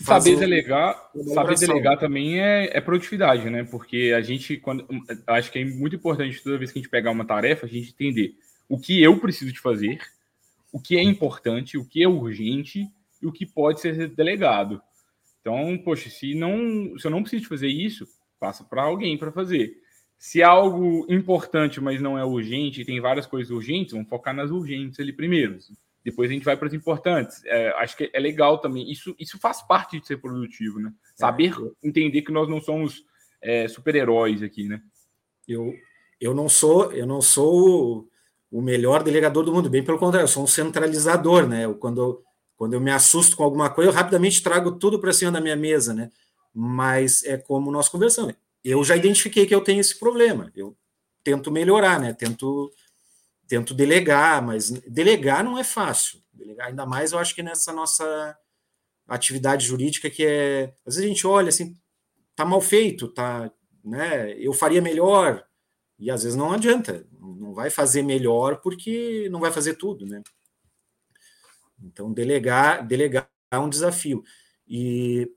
[0.00, 3.62] Saber delegar, saber delegar também é, é, produtividade, né?
[3.64, 4.86] Porque a gente, quando,
[5.26, 7.90] acho que é muito importante toda vez que a gente pegar uma tarefa, a gente
[7.90, 8.34] entender
[8.68, 10.00] o que eu preciso de fazer,
[10.72, 12.88] o que é importante, o que é urgente
[13.22, 14.82] e o que pode ser delegado.
[15.40, 18.06] Então, poxa, se, não, se eu não preciso fazer isso,
[18.40, 19.83] passa para alguém para fazer.
[20.24, 24.34] Se é algo importante, mas não é urgente, e tem várias coisas urgentes, vamos focar
[24.34, 25.58] nas urgentes ali primeiro.
[26.02, 27.44] Depois a gente vai para as importantes.
[27.44, 28.90] É, acho que é legal também.
[28.90, 30.90] Isso, isso faz parte de ser produtivo, né?
[31.14, 31.86] Saber é.
[31.86, 33.04] entender que nós não somos
[33.42, 34.80] é, super-heróis aqui, né?
[35.46, 35.74] Eu,
[36.18, 38.08] eu não sou eu não sou
[38.50, 41.66] o melhor delegador do mundo, bem pelo contrário, eu sou um centralizador, né?
[41.66, 42.24] Eu, quando
[42.56, 45.54] quando eu me assusto com alguma coisa, eu rapidamente trago tudo para cima da minha
[45.54, 46.10] mesa, né?
[46.54, 48.34] Mas é como nós conversamos.
[48.64, 50.50] Eu já identifiquei que eu tenho esse problema.
[50.56, 50.76] Eu
[51.22, 52.12] tento melhorar, né?
[52.12, 52.72] Tento
[53.46, 56.20] tento delegar, mas delegar não é fácil.
[56.32, 58.36] Delegar, ainda mais eu acho que nessa nossa
[59.06, 61.76] atividade jurídica que é, às vezes a gente olha assim,
[62.34, 63.52] tá mal feito, tá,
[63.84, 64.32] né?
[64.38, 65.44] Eu faria melhor
[65.98, 70.22] e às vezes não adianta, não vai fazer melhor porque não vai fazer tudo, né?
[71.82, 74.24] Então, delegar, delegar é um desafio.
[74.66, 75.30] E,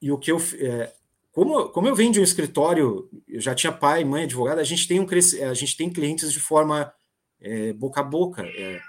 [0.00, 0.38] e o que eu.
[0.58, 0.92] É,
[1.34, 4.86] como, como eu venho de um escritório, eu já tinha pai, mãe, advogado, a gente
[4.86, 5.06] tem, um,
[5.50, 6.94] a gente tem clientes de forma
[7.40, 8.42] é, boca a boca.
[8.46, 8.80] É,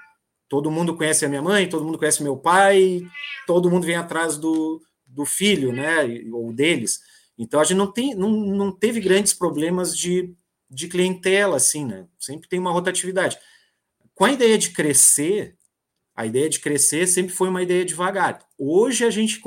[0.48, 3.02] todo mundo conhece a minha mãe, todo mundo conhece meu pai,
[3.48, 6.04] todo mundo vem atrás do, do filho, né?
[6.32, 7.00] Ou deles.
[7.36, 10.32] Então a gente não, tem, não, não teve grandes problemas de,
[10.70, 12.06] de clientela, assim, né?
[12.20, 13.40] Sempre tem uma rotatividade.
[14.14, 15.58] Com a ideia de crescer,
[16.16, 18.46] a ideia de crescer sempre foi uma ideia devagar.
[18.56, 19.42] Hoje a gente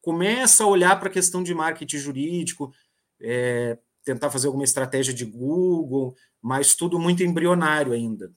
[0.00, 2.72] começa a olhar para a questão de marketing jurídico,
[3.20, 8.32] é, tentar fazer alguma estratégia de Google, mas tudo muito embrionário ainda.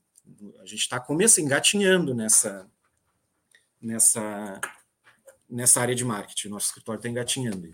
[0.61, 2.69] A gente está começando, engatinhando nessa,
[3.81, 4.59] nessa,
[5.49, 6.49] nessa área de marketing.
[6.49, 7.71] Nosso escritório está engatinhando.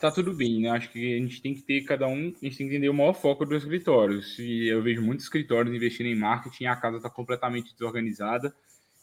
[0.00, 0.70] Tá tudo bem, né?
[0.70, 2.94] Acho que a gente tem que ter cada um, a gente tem que entender o
[2.94, 4.22] maior foco do escritório.
[4.22, 8.54] Se eu vejo muitos escritórios investindo em marketing, a casa está completamente desorganizada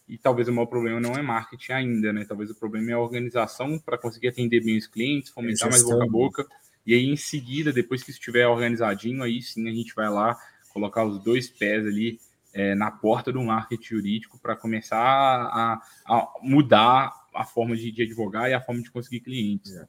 [0.08, 2.26] e talvez o maior problema não é marketing ainda, né?
[2.26, 6.04] Talvez o problema é a organização para conseguir atender bem os clientes, fomentar mais boca
[6.04, 6.48] a boca.
[6.86, 10.38] E aí, em seguida, depois que estiver organizadinho, aí sim a gente vai lá
[10.70, 12.20] colocar os dois pés ali
[12.54, 18.04] é, na porta do marketing jurídico para começar a, a, mudar a forma de, de,
[18.04, 19.76] advogar e a forma de conseguir clientes.
[19.76, 19.86] É.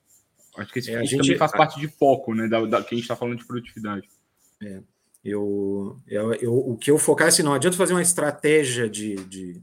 [0.56, 2.48] Acho que esse é, gente, também faz parte de foco, né?
[2.48, 4.08] Da, da que a gente está falando de produtividade.
[4.60, 4.80] É,
[5.24, 9.60] eu, eu, eu, o que eu focar, assim, não adianta fazer uma estratégia de, de,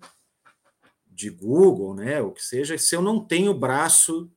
[1.15, 2.21] de Google, né?
[2.21, 4.29] O que seja, se eu não tenho braço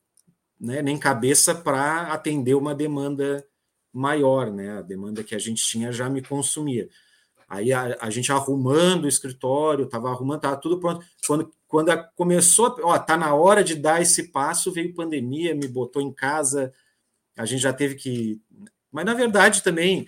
[0.58, 3.44] né, nem cabeça para atender uma demanda
[3.92, 4.78] maior, né?
[4.78, 6.88] A demanda que a gente tinha já me consumia.
[7.48, 11.04] Aí a, a gente arrumando o escritório, estava arrumando, estava tudo pronto.
[11.26, 15.66] Quando, quando a, começou, ó, tá na hora de dar esse passo, veio pandemia, me
[15.66, 16.72] botou em casa,
[17.36, 18.40] a gente já teve que.
[18.92, 20.06] Mas na verdade também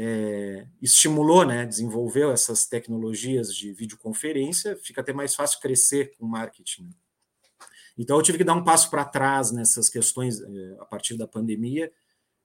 [0.00, 1.66] é, estimulou, né?
[1.66, 6.88] Desenvolveu essas tecnologias de videoconferência, fica até mais fácil crescer com marketing.
[7.98, 11.26] Então eu tive que dar um passo para trás nessas questões é, a partir da
[11.26, 11.90] pandemia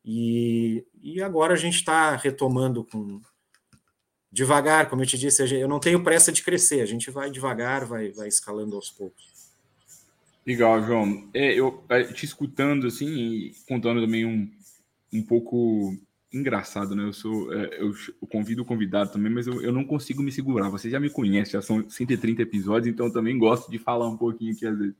[0.03, 3.21] e, e agora a gente está retomando com
[4.31, 7.85] devagar, como eu te disse, eu não tenho pressa de crescer, a gente vai devagar,
[7.85, 9.31] vai, vai escalando aos poucos.
[10.43, 11.29] Legal, João.
[11.35, 14.51] É, eu é, te escutando assim e contando também um,
[15.13, 15.95] um pouco
[16.33, 17.03] engraçado, né?
[17.03, 17.93] Eu sou, é, eu,
[18.27, 20.69] convido o convidado também, mas eu, eu não consigo me segurar.
[20.69, 24.17] Você já me conhece, já são 130 episódios, então eu também gosto de falar um
[24.17, 24.95] pouquinho aqui às vezes.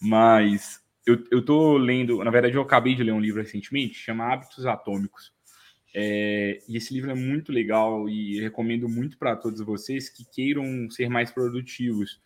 [0.00, 4.30] Mas eu, eu tô lendo, na verdade, eu acabei de ler um livro recentemente, chama
[4.30, 5.32] Hábitos Atômicos.
[5.94, 10.90] É, e esse livro é muito legal e recomendo muito para todos vocês que queiram
[10.90, 12.20] ser mais produtivos,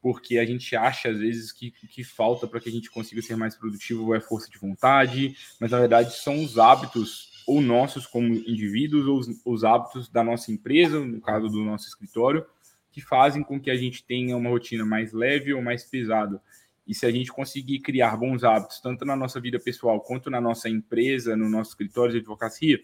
[0.00, 3.36] porque a gente acha às vezes que que falta para que a gente consiga ser
[3.36, 8.34] mais produtivo é força de vontade, mas na verdade são os hábitos ou nossos como
[8.34, 12.44] indivíduos ou os, os hábitos da nossa empresa, no caso do nosso escritório,
[12.90, 16.40] que fazem com que a gente tenha uma rotina mais leve ou mais pesada.
[16.86, 20.40] E se a gente conseguir criar bons hábitos, tanto na nossa vida pessoal quanto na
[20.40, 22.80] nossa empresa, no nosso escritório de advocacia,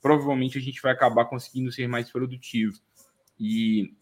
[0.00, 2.78] provavelmente a gente vai acabar conseguindo ser mais produtivo.
[3.38, 3.94] E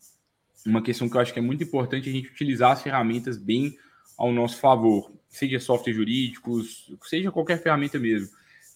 [0.66, 3.38] uma questão que eu acho que é muito importante é a gente utilizar as ferramentas
[3.38, 3.76] bem
[4.18, 8.28] ao nosso favor, seja software jurídicos, seja qualquer ferramenta mesmo.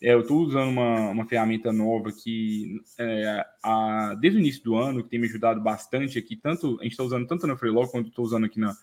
[0.02, 4.76] É, eu estou usando uma, uma ferramenta nova que, é, a, desde o início do
[4.76, 7.90] ano, que tem me ajudado bastante aqui, tanto a gente está usando tanto na Freelog
[7.90, 8.74] quanto estou usando aqui na,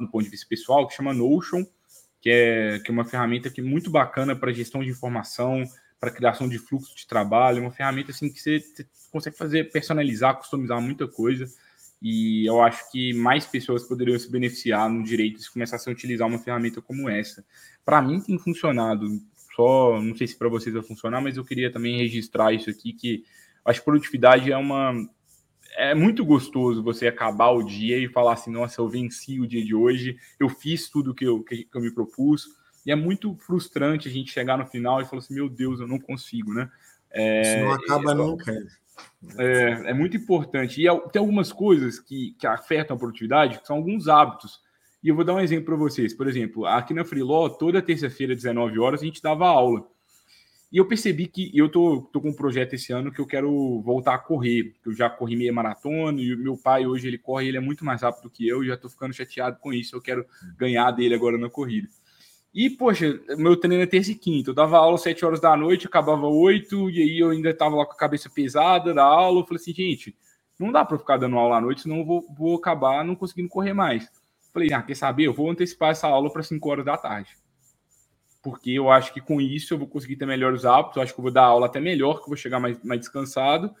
[0.00, 1.64] no ponto de vista pessoal, que chama Notion,
[2.20, 5.62] que é, que é uma ferramenta que é muito bacana para gestão de informação,
[6.00, 10.36] para criação de fluxo de trabalho, uma ferramenta assim que você, você consegue fazer, personalizar,
[10.36, 11.46] customizar muita coisa.
[12.02, 16.28] E eu acho que mais pessoas poderiam se beneficiar no direito se começassem a utilizar
[16.28, 17.44] uma ferramenta como essa.
[17.84, 19.06] Para mim tem funcionado.
[19.56, 22.92] Só não sei se para vocês vai funcionar, mas eu queria também registrar isso aqui
[22.92, 23.24] que
[23.64, 24.94] acho que produtividade é uma
[25.76, 29.64] é muito gostoso você acabar o dia e falar assim, nossa, eu venci o dia
[29.64, 32.46] de hoje, eu fiz tudo que eu, que, que eu me propus.
[32.84, 35.88] E é muito frustrante a gente chegar no final e falar assim, meu Deus, eu
[35.88, 36.70] não consigo, né?
[37.10, 38.52] É, Isso não acaba é, nunca.
[39.38, 40.80] É, é, muito importante.
[40.80, 44.60] E tem algumas coisas que, que afetam a produtividade, que são alguns hábitos.
[45.02, 46.14] E eu vou dar um exemplo para vocês.
[46.14, 49.86] Por exemplo, aqui na Freeló, toda terça-feira, 19 horas, a gente dava aula.
[50.72, 53.80] E eu percebi que eu tô, tô com um projeto esse ano que eu quero
[53.82, 54.74] voltar a correr.
[54.84, 57.84] Eu já corri meia maratona e o meu pai hoje ele corre, ele é muito
[57.84, 59.94] mais rápido que eu, e já tô ficando chateado com isso.
[59.94, 61.88] Eu quero ganhar dele agora na corrida.
[62.52, 64.50] E, poxa, meu treino é terça e quinta.
[64.50, 67.76] Eu dava aula às 7 horas da noite, acabava 8, e aí eu ainda tava
[67.76, 69.40] lá com a cabeça pesada da aula.
[69.40, 70.16] Eu falei assim, gente,
[70.58, 73.48] não dá para ficar dando aula à noite, senão eu vou, vou acabar não conseguindo
[73.48, 74.10] correr mais.
[74.56, 75.24] Falei, ah, quer saber?
[75.24, 77.36] Eu vou antecipar essa aula para 5 horas da tarde
[78.46, 81.18] porque eu acho que com isso eu vou conseguir ter melhores hábitos, eu acho que
[81.18, 83.74] eu vou dar aula até melhor, que eu vou chegar mais, mais descansado,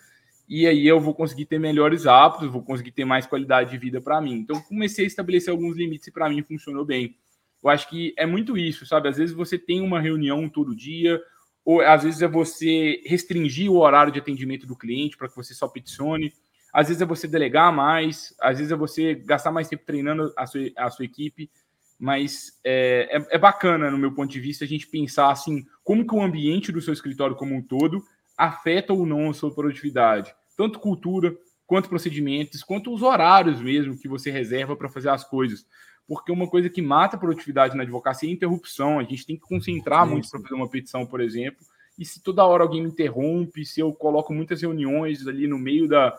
[0.48, 4.00] e aí eu vou conseguir ter melhores hábitos, vou conseguir ter mais qualidade de vida
[4.00, 4.34] para mim.
[4.34, 7.16] Então, comecei a estabelecer alguns limites e para mim funcionou bem.
[7.62, 9.08] Eu acho que é muito isso, sabe?
[9.08, 11.22] Às vezes você tem uma reunião todo dia,
[11.64, 15.54] ou às vezes é você restringir o horário de atendimento do cliente para que você
[15.54, 16.32] só peticione,
[16.76, 20.46] às vezes é você delegar mais, às vezes é você gastar mais tempo treinando a
[20.46, 21.50] sua, a sua equipe
[21.98, 26.06] mas é, é, é, bacana, no meu ponto de vista, a gente pensar assim, como
[26.06, 28.04] que o ambiente do seu escritório como um todo
[28.36, 30.34] afeta ou não a sua produtividade.
[30.56, 31.34] Tanto cultura,
[31.66, 35.66] quanto procedimentos, quanto os horários mesmo que você reserva para fazer as coisas.
[36.06, 38.98] Porque uma coisa que mata a produtividade na advocacia é a interrupção.
[38.98, 41.64] A gente tem que concentrar muito para fazer uma petição, por exemplo.
[41.98, 45.88] E se toda hora alguém me interrompe, se eu coloco muitas reuniões ali no meio
[45.88, 46.16] da,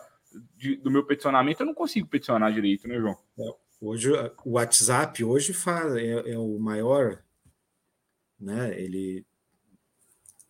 [0.56, 3.16] de, do meu peticionamento, eu não consigo peticionar direito, né, João?
[3.38, 3.54] É.
[3.80, 4.10] Hoje
[4.44, 7.22] o WhatsApp hoje faz, é, é o maior,
[8.38, 8.78] né?
[8.80, 9.24] Ele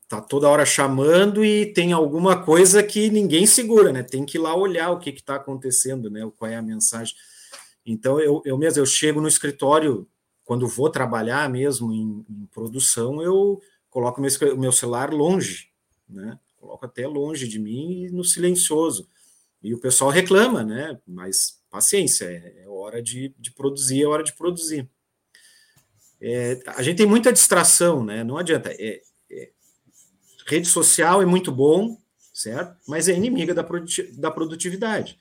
[0.08, 4.02] tá toda hora chamando e tem alguma coisa que ninguém segura, né?
[4.02, 6.28] Tem que ir lá olhar o que está acontecendo, né?
[6.36, 7.14] Qual é a mensagem.
[7.84, 10.08] Então eu, eu mesmo eu chego no escritório
[10.42, 13.60] quando vou trabalhar mesmo em, em produção, eu
[13.90, 15.70] coloco o meu celular longe,
[16.08, 16.38] né?
[16.56, 19.06] Coloco até longe de mim e no silencioso.
[19.62, 20.98] E o pessoal reclama, né?
[21.06, 24.88] Mas paciência, é, é hora de, de, produzir, é hora de produzir.
[26.20, 28.24] É, a gente tem muita distração, né?
[28.24, 28.70] Não adianta.
[28.72, 29.00] É,
[29.30, 29.50] é,
[30.46, 31.98] rede social é muito bom,
[32.32, 32.76] certo?
[32.86, 33.66] Mas é inimiga da,
[34.14, 35.18] da produtividade.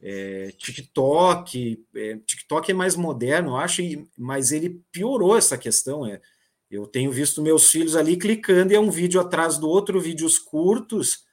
[0.00, 3.82] É, TikTok, é, TikTok é mais moderno, eu acho,
[4.16, 6.02] mas ele piorou essa questão.
[6.70, 10.38] Eu tenho visto meus filhos ali clicando e é um vídeo atrás do outro, vídeos
[10.38, 11.24] curtos,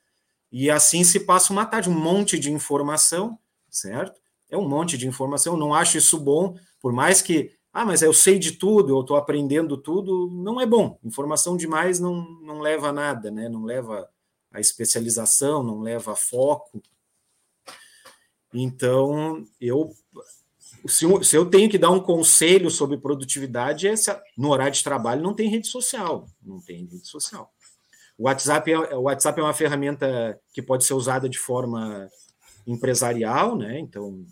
[0.51, 3.37] e assim se passa uma tarde, um monte de informação,
[3.69, 4.19] certo?
[4.49, 8.13] É um monte de informação, não acho isso bom, por mais que, ah, mas eu
[8.13, 10.99] sei de tudo, eu estou aprendendo tudo, não é bom.
[11.03, 13.49] Informação demais não, não leva a nada, né?
[13.49, 14.09] Não leva
[14.51, 16.81] a especialização, não leva a foco.
[18.53, 19.93] Então, eu
[20.87, 23.93] se, eu tenho que dar um conselho sobre produtividade, é
[24.37, 26.27] no horário de trabalho não tem rede social.
[26.41, 27.51] Não tem rede social.
[28.17, 32.09] O WhatsApp é, o WhatsApp é uma ferramenta que pode ser usada de forma
[32.65, 33.79] empresarial, né?
[33.79, 34.25] Então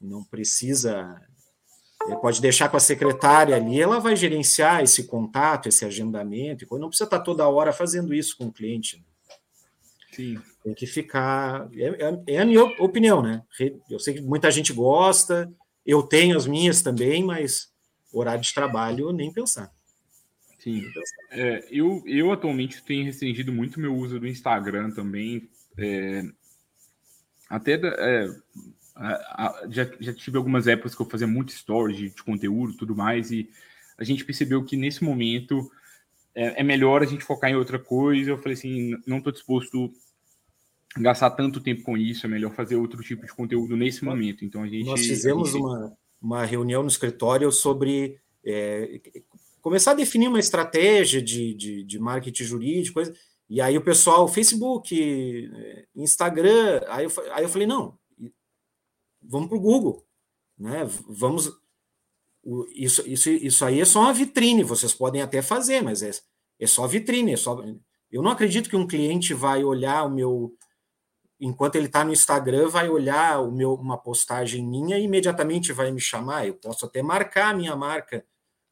[0.00, 1.20] não precisa.
[2.20, 7.04] Pode deixar com a secretária ali, ela vai gerenciar esse contato, esse agendamento, não precisa
[7.04, 8.98] estar toda hora fazendo isso com o cliente.
[8.98, 9.04] Né?
[10.12, 10.42] Sim.
[10.62, 11.68] Tem que ficar.
[11.74, 13.42] É, é, é, a minha opinião, né?
[13.90, 15.50] Eu sei que muita gente gosta,
[15.84, 17.72] eu tenho as minhas também, mas
[18.12, 19.72] horário de trabalho, nem pensar.
[20.64, 20.90] Sim.
[21.30, 25.46] É, eu, eu atualmente tenho restringido muito meu uso do Instagram também.
[25.76, 26.24] É,
[27.50, 28.28] até é,
[28.96, 32.72] a, a, já, já tive algumas épocas que eu fazia muito stories de, de conteúdo
[32.72, 33.50] e tudo mais, e
[33.98, 35.70] a gente percebeu que nesse momento
[36.34, 38.30] é, é, melhor a gente focar em outra coisa.
[38.30, 39.92] Eu falei assim, não estou disposto
[40.96, 44.46] a gastar tanto tempo com isso, é melhor fazer outro tipo de conteúdo nesse momento.
[44.46, 44.86] Então a gente.
[44.86, 45.60] Nós fizemos gente...
[45.60, 45.92] uma,
[46.22, 48.98] uma reunião no escritório sobre é,
[49.64, 53.14] começar a definir uma estratégia de, de, de marketing jurídico, coisa,
[53.48, 55.50] e aí o pessoal, Facebook,
[55.96, 57.98] Instagram, aí eu, aí eu falei, não,
[59.22, 60.06] vamos para o Google,
[60.58, 60.84] né?
[61.08, 61.50] Vamos.
[62.74, 66.10] Isso, isso, isso aí é só uma vitrine, vocês podem até fazer, mas é,
[66.58, 67.64] é só vitrine, é só.
[68.12, 70.54] Eu não acredito que um cliente vai olhar o meu.
[71.40, 75.90] Enquanto ele está no Instagram, vai olhar o meu, uma postagem minha e imediatamente vai
[75.90, 76.46] me chamar.
[76.46, 78.24] Eu posso até marcar a minha marca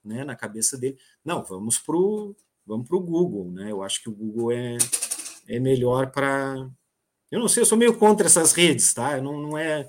[0.04, 0.98] né, na cabeça dele.
[1.24, 2.34] Não, vamos para o
[2.66, 3.70] vamos pro Google, né?
[3.70, 4.76] Eu acho que o Google é,
[5.48, 6.68] é melhor para.
[7.30, 9.16] Eu não sei, eu sou meio contra essas redes, tá?
[9.16, 9.86] Eu não, não é.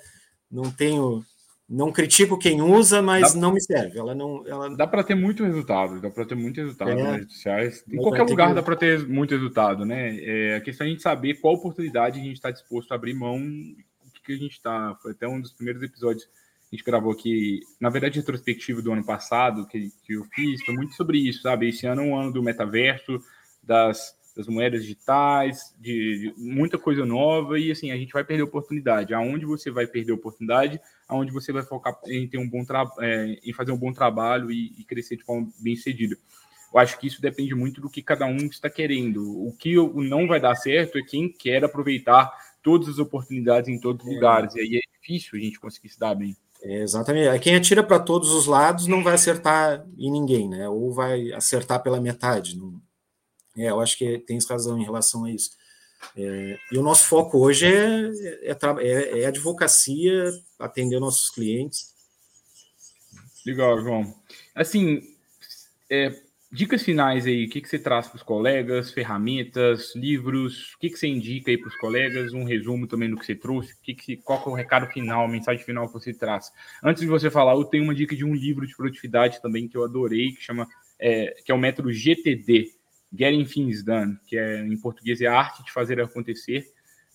[0.49, 1.23] Não tenho.
[1.67, 3.97] Não critico quem usa, mas dá, não me serve.
[3.97, 4.45] Ela não.
[4.45, 4.75] Ela...
[4.75, 7.83] Dá para ter muito resultado, dá para ter muito resultado é, nas redes sociais.
[7.87, 8.55] Em qualquer lugar que...
[8.55, 10.17] dá para ter muito resultado, né?
[10.19, 13.13] É, a questão é a gente saber qual oportunidade a gente está disposto a abrir
[13.13, 14.95] mão, o que a gente está.
[15.01, 16.27] Foi até um dos primeiros episódios
[16.73, 20.73] a gente gravou aqui, na verdade, retrospectiva do ano passado, que, que eu fiz, foi
[20.73, 21.69] muito sobre isso, sabe?
[21.69, 23.19] Esse ano é um ano do metaverso,
[23.61, 28.41] das, das moedas digitais, de, de, muita coisa nova, e assim, a gente vai perder
[28.41, 29.13] oportunidade.
[29.13, 32.65] Aonde você vai perder oportunidade, aonde você vai focar em ter um bom
[33.01, 36.17] é, em fazer um bom trabalho e, e crescer de forma bem cedida.
[36.73, 39.45] Eu acho que isso depende muito do que cada um está querendo.
[39.47, 44.03] O que não vai dar certo é quem quer aproveitar todas as oportunidades em todos
[44.03, 44.15] os é.
[44.15, 44.55] lugares.
[44.55, 46.35] E aí é difícil a gente conseguir se dar bem.
[46.63, 47.39] É, exatamente.
[47.39, 50.69] Quem atira para todos os lados não vai acertar em ninguém, né?
[50.69, 52.57] Ou vai acertar pela metade.
[52.57, 52.81] Não...
[53.57, 55.51] É, eu acho que tens razão em relação a isso.
[56.15, 61.93] É, e o nosso foco hoje é, é, é, é advocacia, atender nossos clientes.
[63.45, 64.15] Legal, João.
[64.55, 65.01] Assim,
[65.89, 66.13] é,
[66.53, 70.91] Dicas finais aí, o que, que você traz para os colegas, ferramentas, livros, o que,
[70.91, 73.95] que você indica aí para os colegas, um resumo também do que você trouxe, que
[73.95, 76.51] que, qual que é o recado final, a mensagem final que você traz.
[76.83, 79.75] Antes de você falar, eu tenho uma dica de um livro de produtividade também que
[79.75, 80.67] eu adorei, que chama,
[80.99, 82.67] é, que é o método GTD,
[83.11, 86.67] Getting Things Done, que é, em português é a arte de fazer acontecer,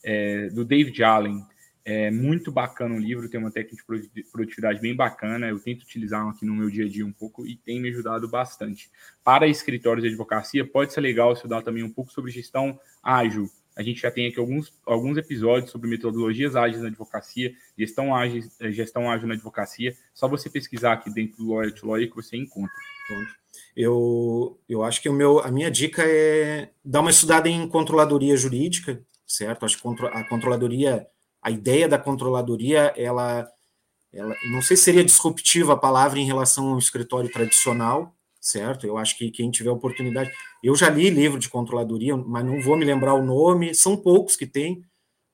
[0.03, 1.45] é, do David Allen.
[1.91, 3.82] É muito bacana o livro, tem uma técnica
[4.12, 5.49] de produtividade bem bacana.
[5.49, 8.28] Eu tento utilizar aqui no meu dia a dia um pouco e tem me ajudado
[8.28, 8.91] bastante.
[9.24, 13.49] Para escritórios de advocacia, pode ser legal estudar também um pouco sobre gestão ágil.
[13.74, 18.43] A gente já tem aqui alguns, alguns episódios sobre metodologias ágeis na advocacia, gestão ágil,
[18.61, 19.97] eh, gestão ágil na advocacia.
[20.12, 22.70] Só você pesquisar aqui dentro do Lawyer to Lawyer que você encontra.
[23.74, 28.36] Eu, eu acho que o meu, a minha dica é dar uma estudada em controladoria
[28.36, 29.64] jurídica, certo?
[29.64, 31.07] Acho que a controladoria
[31.43, 33.51] a ideia da controladoria, ela,
[34.12, 38.86] ela não sei se seria disruptiva a palavra em relação ao escritório tradicional, certo?
[38.86, 40.30] Eu acho que quem tiver oportunidade,
[40.62, 44.36] eu já li livro de controladoria, mas não vou me lembrar o nome, são poucos
[44.36, 44.84] que tem,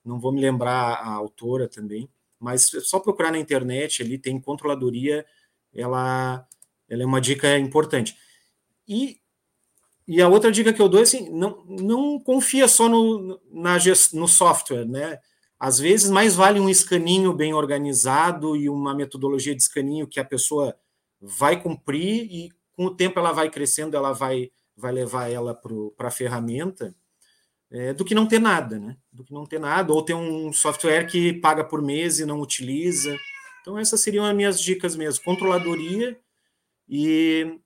[0.05, 5.25] não vou me lembrar a autora também, mas só procurar na internet ali tem controladoria,
[5.75, 6.47] ela,
[6.89, 8.17] ela é uma dica importante.
[8.87, 9.19] E
[10.07, 13.79] e a outra dica que eu dou é assim, não, não confia só no, na,
[14.13, 15.19] no software, né?
[15.59, 20.25] Às vezes, mais vale um escaninho bem organizado e uma metodologia de escaninho que a
[20.25, 20.77] pessoa
[21.21, 26.09] vai cumprir e com o tempo ela vai crescendo, ela vai, vai levar ela para
[26.09, 26.95] a ferramenta,
[27.71, 28.97] é, do que não ter nada, né?
[29.13, 32.41] Do que não ter nada, ou ter um software que paga por mês e não
[32.41, 33.17] utiliza.
[33.61, 36.19] Então, essas seriam as minhas dicas mesmo: controladoria
[36.89, 37.59] e,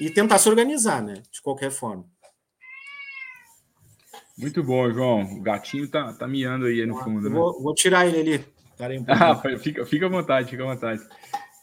[0.00, 1.22] e tentar se organizar, né?
[1.30, 2.08] De qualquer forma.
[4.36, 5.22] Muito bom, João.
[5.22, 7.28] O gatinho tá, tá miando aí no fundo.
[7.28, 7.34] Né?
[7.34, 8.18] Vou, vou, tirar ele
[8.78, 8.98] ali.
[8.98, 11.02] Um ah, fica, fica à vontade, fica à vontade.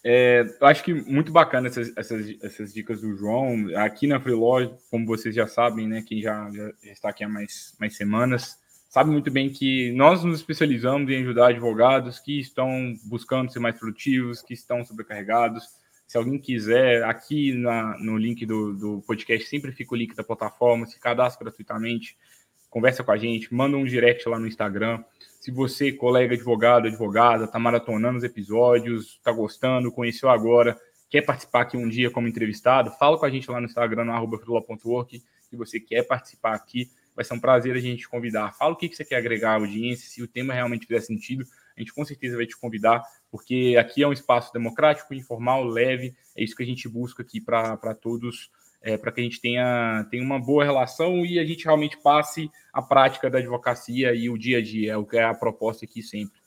[0.03, 3.67] É, eu acho que muito bacana essas, essas, essas dicas do João.
[3.75, 6.01] Aqui na Freelog, como vocês já sabem, né?
[6.01, 8.57] Quem já, já está aqui há mais, mais semanas,
[8.89, 13.77] sabe muito bem que nós nos especializamos em ajudar advogados que estão buscando ser mais
[13.77, 15.63] produtivos, que estão sobrecarregados.
[16.07, 20.23] Se alguém quiser, aqui na, no link do, do podcast, sempre fica o link da
[20.23, 22.17] plataforma, se cadastra gratuitamente,
[22.71, 25.03] conversa com a gente, manda um direct lá no Instagram.
[25.41, 31.61] Se você, colega advogado, advogada, está maratonando os episódios, está gostando, conheceu agora, quer participar
[31.61, 35.57] aqui um dia como entrevistado, fala com a gente lá no Instagram, no arroba se
[35.57, 36.89] você quer participar aqui.
[37.13, 38.53] Vai ser um prazer a gente te convidar.
[38.53, 41.43] Fala o que, que você quer agregar à audiência, se o tema realmente fizer sentido,
[41.75, 46.15] a gente com certeza vai te convidar, porque aqui é um espaço democrático, informal, leve,
[46.35, 48.49] é isso que a gente busca aqui para todos
[48.81, 52.49] é, para que a gente tenha, tenha uma boa relação e a gente realmente passe
[52.73, 55.85] a prática da advocacia e o dia a dia, é o que é a proposta
[55.85, 56.41] aqui sempre.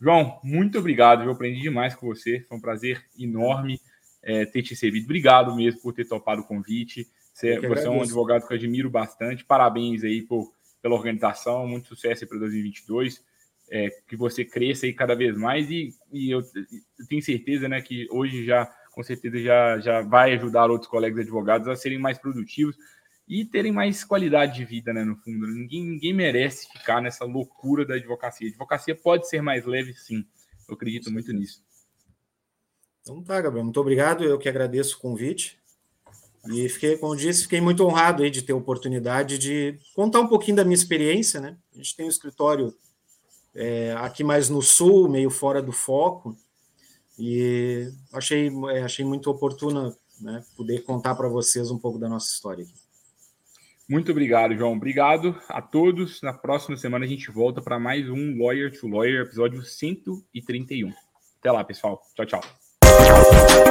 [0.00, 3.80] João, muito obrigado, eu aprendi demais com você, foi um prazer enorme
[4.22, 5.04] é, ter te recebido.
[5.04, 7.08] Obrigado mesmo por ter topado o convite.
[7.32, 9.44] Você, você é um advogado que eu admiro bastante.
[9.44, 10.52] Parabéns aí por,
[10.82, 13.22] pela organização, muito sucesso para 2022.
[13.68, 17.82] É, que você cresça aí cada vez mais e, e eu, eu tenho certeza né,
[17.82, 22.16] que hoje já com certeza já, já vai ajudar outros colegas advogados a serem mais
[22.16, 22.76] produtivos
[23.28, 25.46] e terem mais qualidade de vida, né, no fundo.
[25.46, 28.46] Ninguém, ninguém merece ficar nessa loucura da advocacia.
[28.46, 30.24] A advocacia pode ser mais leve, sim.
[30.66, 31.62] Eu acredito muito nisso.
[33.02, 34.24] Então tá, Gabriel, muito obrigado.
[34.24, 35.58] Eu que agradeço o convite.
[36.48, 40.28] E fiquei, como disse, fiquei muito honrado aí de ter a oportunidade de contar um
[40.28, 41.58] pouquinho da minha experiência, né?
[41.74, 42.72] A gente tem um escritório
[43.56, 46.36] é, aqui mais no sul, meio fora do foco,
[47.18, 52.30] e achei, é, achei muito oportuno né, poder contar para vocês um pouco da nossa
[52.30, 52.74] história aqui.
[53.88, 54.72] Muito obrigado, João.
[54.72, 56.20] Obrigado a todos.
[56.20, 60.92] Na próxima semana a gente volta para mais um Lawyer to Lawyer, episódio 131.
[61.38, 62.02] Até lá, pessoal.
[62.14, 63.65] Tchau, tchau.